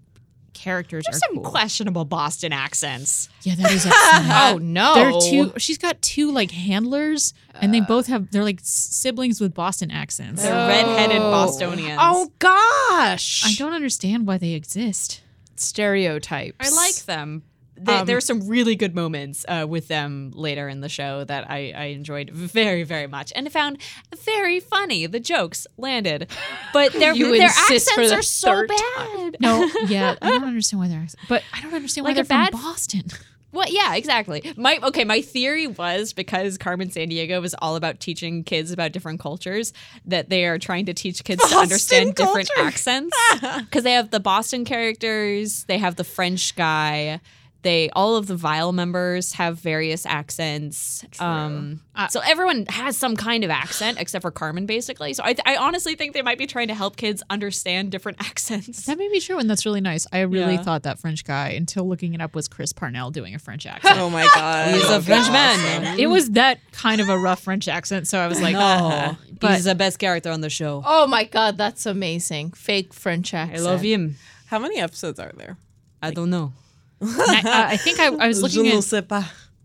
[0.58, 1.44] characters There's are some cool.
[1.50, 3.28] questionable Boston accents.
[3.42, 3.86] Yeah, that is.
[3.86, 4.26] Excellent.
[4.30, 4.94] Oh no!
[4.94, 5.52] They're two.
[5.58, 7.72] She's got two like handlers, and Uh.
[7.72, 8.30] they both have.
[8.30, 10.42] They're like siblings with Boston accents.
[10.42, 11.98] They're redheaded Bostonians.
[12.00, 13.42] Oh gosh!
[13.46, 15.22] I don't understand why they exist.
[15.56, 16.56] stereotypes.
[16.60, 17.42] I like them.
[17.80, 21.24] There, Um, there are some really good moments uh, with them later in the show
[21.24, 23.78] that I, I enjoyed very, very much and found
[24.16, 25.06] very funny.
[25.06, 26.30] The jokes landed,
[26.72, 29.36] but their, You their accents are so bad.
[29.40, 31.06] No, yeah, I don't understand why they're.
[31.28, 33.04] But I don't understand why Like they're bad- from Boston.
[33.50, 34.52] Well, yeah, exactly.
[34.58, 39.20] My okay, my theory was because Carmen Sandiego was all about teaching kids about different
[39.20, 39.72] cultures
[40.04, 43.16] that they are trying to teach kids to Boston understand different accents
[43.60, 47.20] because they have the Boston characters, they have the French guy,
[47.62, 51.04] they all of the Vile members have various accents.
[51.18, 55.12] Um, so everyone has some kind of accent except for Carmen, basically.
[55.12, 58.86] So I, I honestly think they might be trying to help kids understand different accents.
[58.86, 60.06] That may be true, and that's really nice.
[60.12, 60.62] I really Yeah.
[60.62, 63.98] thought that French guy until looking it up was Chris Parnell doing a French accent.
[63.98, 64.74] Oh my god.
[64.74, 65.98] He's a french Frenchman.
[65.98, 69.54] it was that kind of a rough French accent, so I was like, Oh, But-
[69.54, 70.82] he's the best character on the show.
[70.86, 72.52] Oh my god, that's amazing.
[72.52, 73.58] Fake French accent.
[73.58, 74.16] I love him.
[74.46, 75.56] How many episodes are there?
[76.00, 76.52] I don't know.
[77.00, 79.24] And I, uh, I think I, I was looking Je at pas.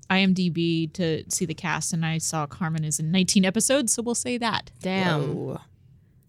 [0.09, 4.15] IMDb to see the cast, and I saw Carmen is in 19 episodes, so we'll
[4.15, 4.71] say that.
[4.81, 5.35] Damn.
[5.35, 5.61] Whoa.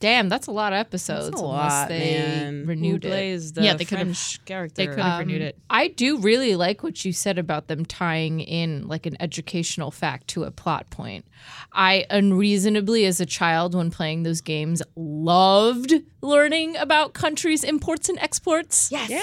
[0.05, 2.61] Damn, that's a lot of episodes That's a unless lot, they man.
[2.61, 3.55] Who renewed it.
[3.55, 4.75] the Yeah, they could've- character?
[4.77, 5.57] They could have Um, renewed it.
[5.71, 10.29] I do really like what you said about them tying in like an educational fact
[10.29, 11.25] to a plot point.
[11.73, 18.19] I unreasonably, as a child, when playing those games, loved learning about countries' imports and
[18.19, 18.91] exports.
[18.93, 19.21] Yes, Yeah.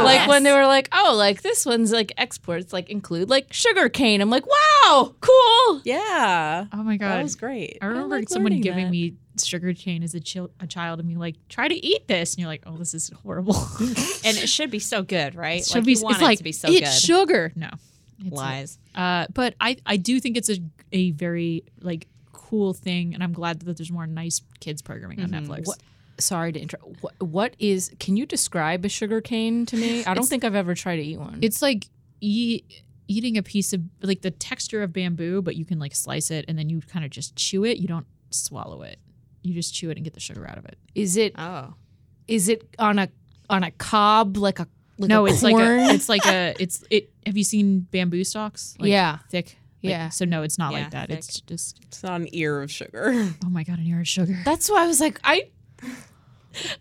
[0.00, 0.04] too.
[0.04, 3.88] Like when they were like, oh, like this one's like exports, like include like sugar
[3.88, 4.20] cane.
[4.20, 5.80] I'm like, wow, cool.
[5.84, 6.66] Yeah.
[6.72, 7.78] Oh my god, That was great.
[7.80, 8.90] I remember like someone giving that.
[8.90, 9.14] me
[9.44, 12.34] sugar cane as a, chil- a child and being like, try to eat this.
[12.34, 13.56] And you're like, oh, this is horrible.
[13.80, 15.60] and it should be so good, right?
[15.60, 17.06] It should like, be, you want it's it like, to be so it's good.
[17.06, 17.52] sugar.
[17.56, 17.70] No.
[18.24, 18.78] It's Lies.
[18.94, 20.58] Uh, but I, I do think it's a,
[20.92, 23.12] a very like cool thing.
[23.14, 25.66] And I'm glad that there's more nice kids programming on Netflix.
[25.66, 25.78] What,
[26.18, 27.02] sorry to interrupt.
[27.02, 27.90] What, what is?
[28.00, 30.00] Can you describe a sugar cane to me?
[30.00, 31.40] I don't It's- think I've ever tried to eat one.
[31.42, 31.86] It's like
[32.20, 36.30] eat, eating a piece of like the texture of bamboo, but you can like slice
[36.30, 37.76] it and then you kind of just chew it.
[37.76, 38.98] You don't swallow it.
[39.46, 40.78] You just chew it and get the sugar out of it.
[40.94, 41.34] is it?
[41.38, 41.74] Oh.
[42.28, 43.08] Is it on a
[43.48, 44.66] on a cob like a
[44.98, 47.10] like no, a it's like a, it's like a, it's it.
[47.26, 48.74] Have you seen bamboo stalks?
[48.78, 49.18] Like, Yeah.
[49.30, 49.56] thick.
[49.82, 50.08] Like, Yeah.
[50.08, 51.08] So no, it's not Yeah, like that.
[51.08, 51.18] thick.
[51.18, 53.12] It's just It's not an ear of sugar.
[53.44, 54.40] oh my god, an ear of sugar.
[54.44, 55.50] That's why I was like, I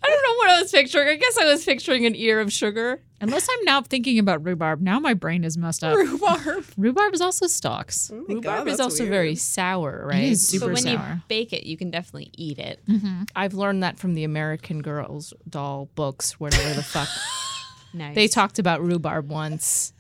[0.04, 1.08] I don't know what I was picturing.
[1.10, 3.02] I guess I was picturing an ear of sugar.
[3.22, 4.82] Unless I'm now thinking about rhubarb.
[4.82, 5.96] Now my brain is messed up.
[5.98, 6.66] Rhubarb.
[6.78, 8.12] Rhubarb is also stalks.
[8.14, 9.12] Oh Rhubarb God, is also weird.
[9.12, 10.24] very sour, right?
[10.24, 12.80] It is super but when you bake it, you can definitely eat it.
[12.88, 13.24] Mm-hmm.
[13.36, 17.08] I've learned that from the American Girls doll books, whatever the fuck.
[17.94, 18.14] Nice.
[18.14, 19.94] They talked about rhubarb once.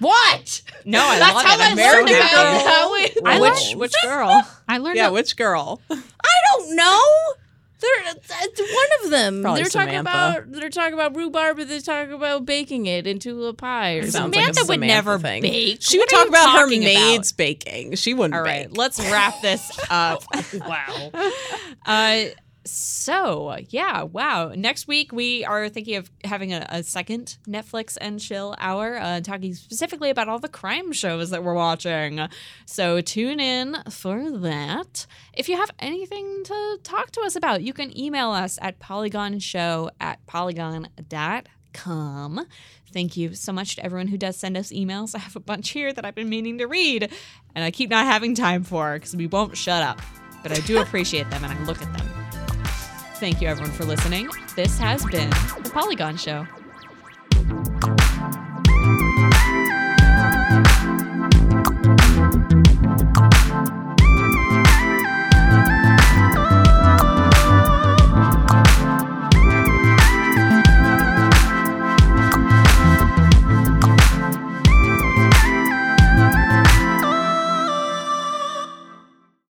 [0.00, 0.62] What?
[0.84, 1.60] No, I That's love how it.
[1.60, 2.56] I I'm learned about happy.
[2.56, 2.66] it.
[2.66, 4.42] How it- I Which like- which girl?
[4.68, 5.80] I learned Yeah, that- which girl?
[5.88, 6.02] I
[6.50, 7.00] don't know.
[7.82, 9.42] They're it's one of them.
[9.42, 13.44] Probably they're talking about they're talking about rhubarb, but they're talking about baking it into
[13.46, 14.40] a pie or Sounds something.
[14.40, 15.42] like a Samantha would never thing.
[15.42, 15.78] bake.
[15.82, 17.96] She What would talk about her talking maids baking.
[17.96, 18.66] She wouldn't All bake.
[18.68, 20.22] right, let's wrap this up.
[20.54, 21.10] wow.
[21.84, 22.24] Uh,
[22.64, 24.52] so yeah, wow.
[24.54, 29.20] Next week we are thinking of having a, a second Netflix and chill hour, uh,
[29.20, 32.20] talking specifically about all the crime shows that we're watching.
[32.66, 35.06] So tune in for that.
[35.34, 39.90] If you have anything to talk to us about, you can email us at polygonshow
[40.00, 40.86] at polygon.com.
[42.92, 45.14] Thank you so much to everyone who does send us emails.
[45.14, 47.10] I have a bunch here that I've been meaning to read,
[47.54, 50.00] and I keep not having time for because we won't shut up.
[50.42, 52.21] But I do appreciate them and I look at them.
[53.22, 54.28] Thank you, everyone, for listening.
[54.56, 56.44] This has been The Polygon Show.